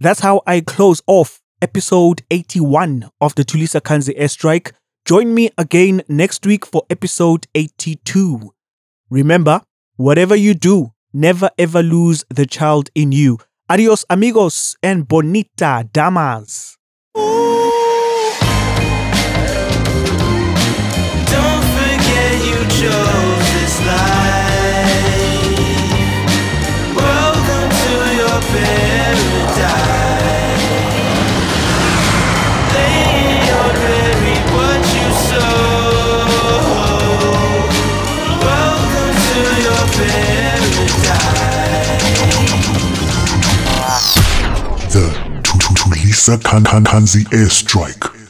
that's 0.00 0.20
how 0.20 0.42
I 0.46 0.60
close 0.60 1.02
off 1.06 1.40
episode 1.62 2.22
81 2.30 3.10
of 3.20 3.34
the 3.36 3.44
Tulisa 3.44 3.80
Kanzi 3.80 4.18
airstrike. 4.18 4.72
Join 5.04 5.34
me 5.34 5.50
again 5.56 6.02
next 6.08 6.44
week 6.46 6.66
for 6.66 6.82
episode 6.90 7.46
82. 7.54 8.52
Remember, 9.10 9.60
whatever 9.96 10.34
you 10.34 10.54
do, 10.54 10.93
never 11.14 11.50
ever 11.56 11.82
lose 11.82 12.24
the 12.28 12.44
child 12.44 12.90
in 12.94 13.12
you. 13.12 13.38
Adios, 13.70 14.04
amigos, 14.10 14.76
and 14.82 15.08
bonita 15.08 15.88
damas. 15.92 16.76
Paradise. 46.14 46.26
The 46.26 46.36
Tulisa 46.36 46.84
Kanzi 46.84 47.24
airstrike. 47.32 48.23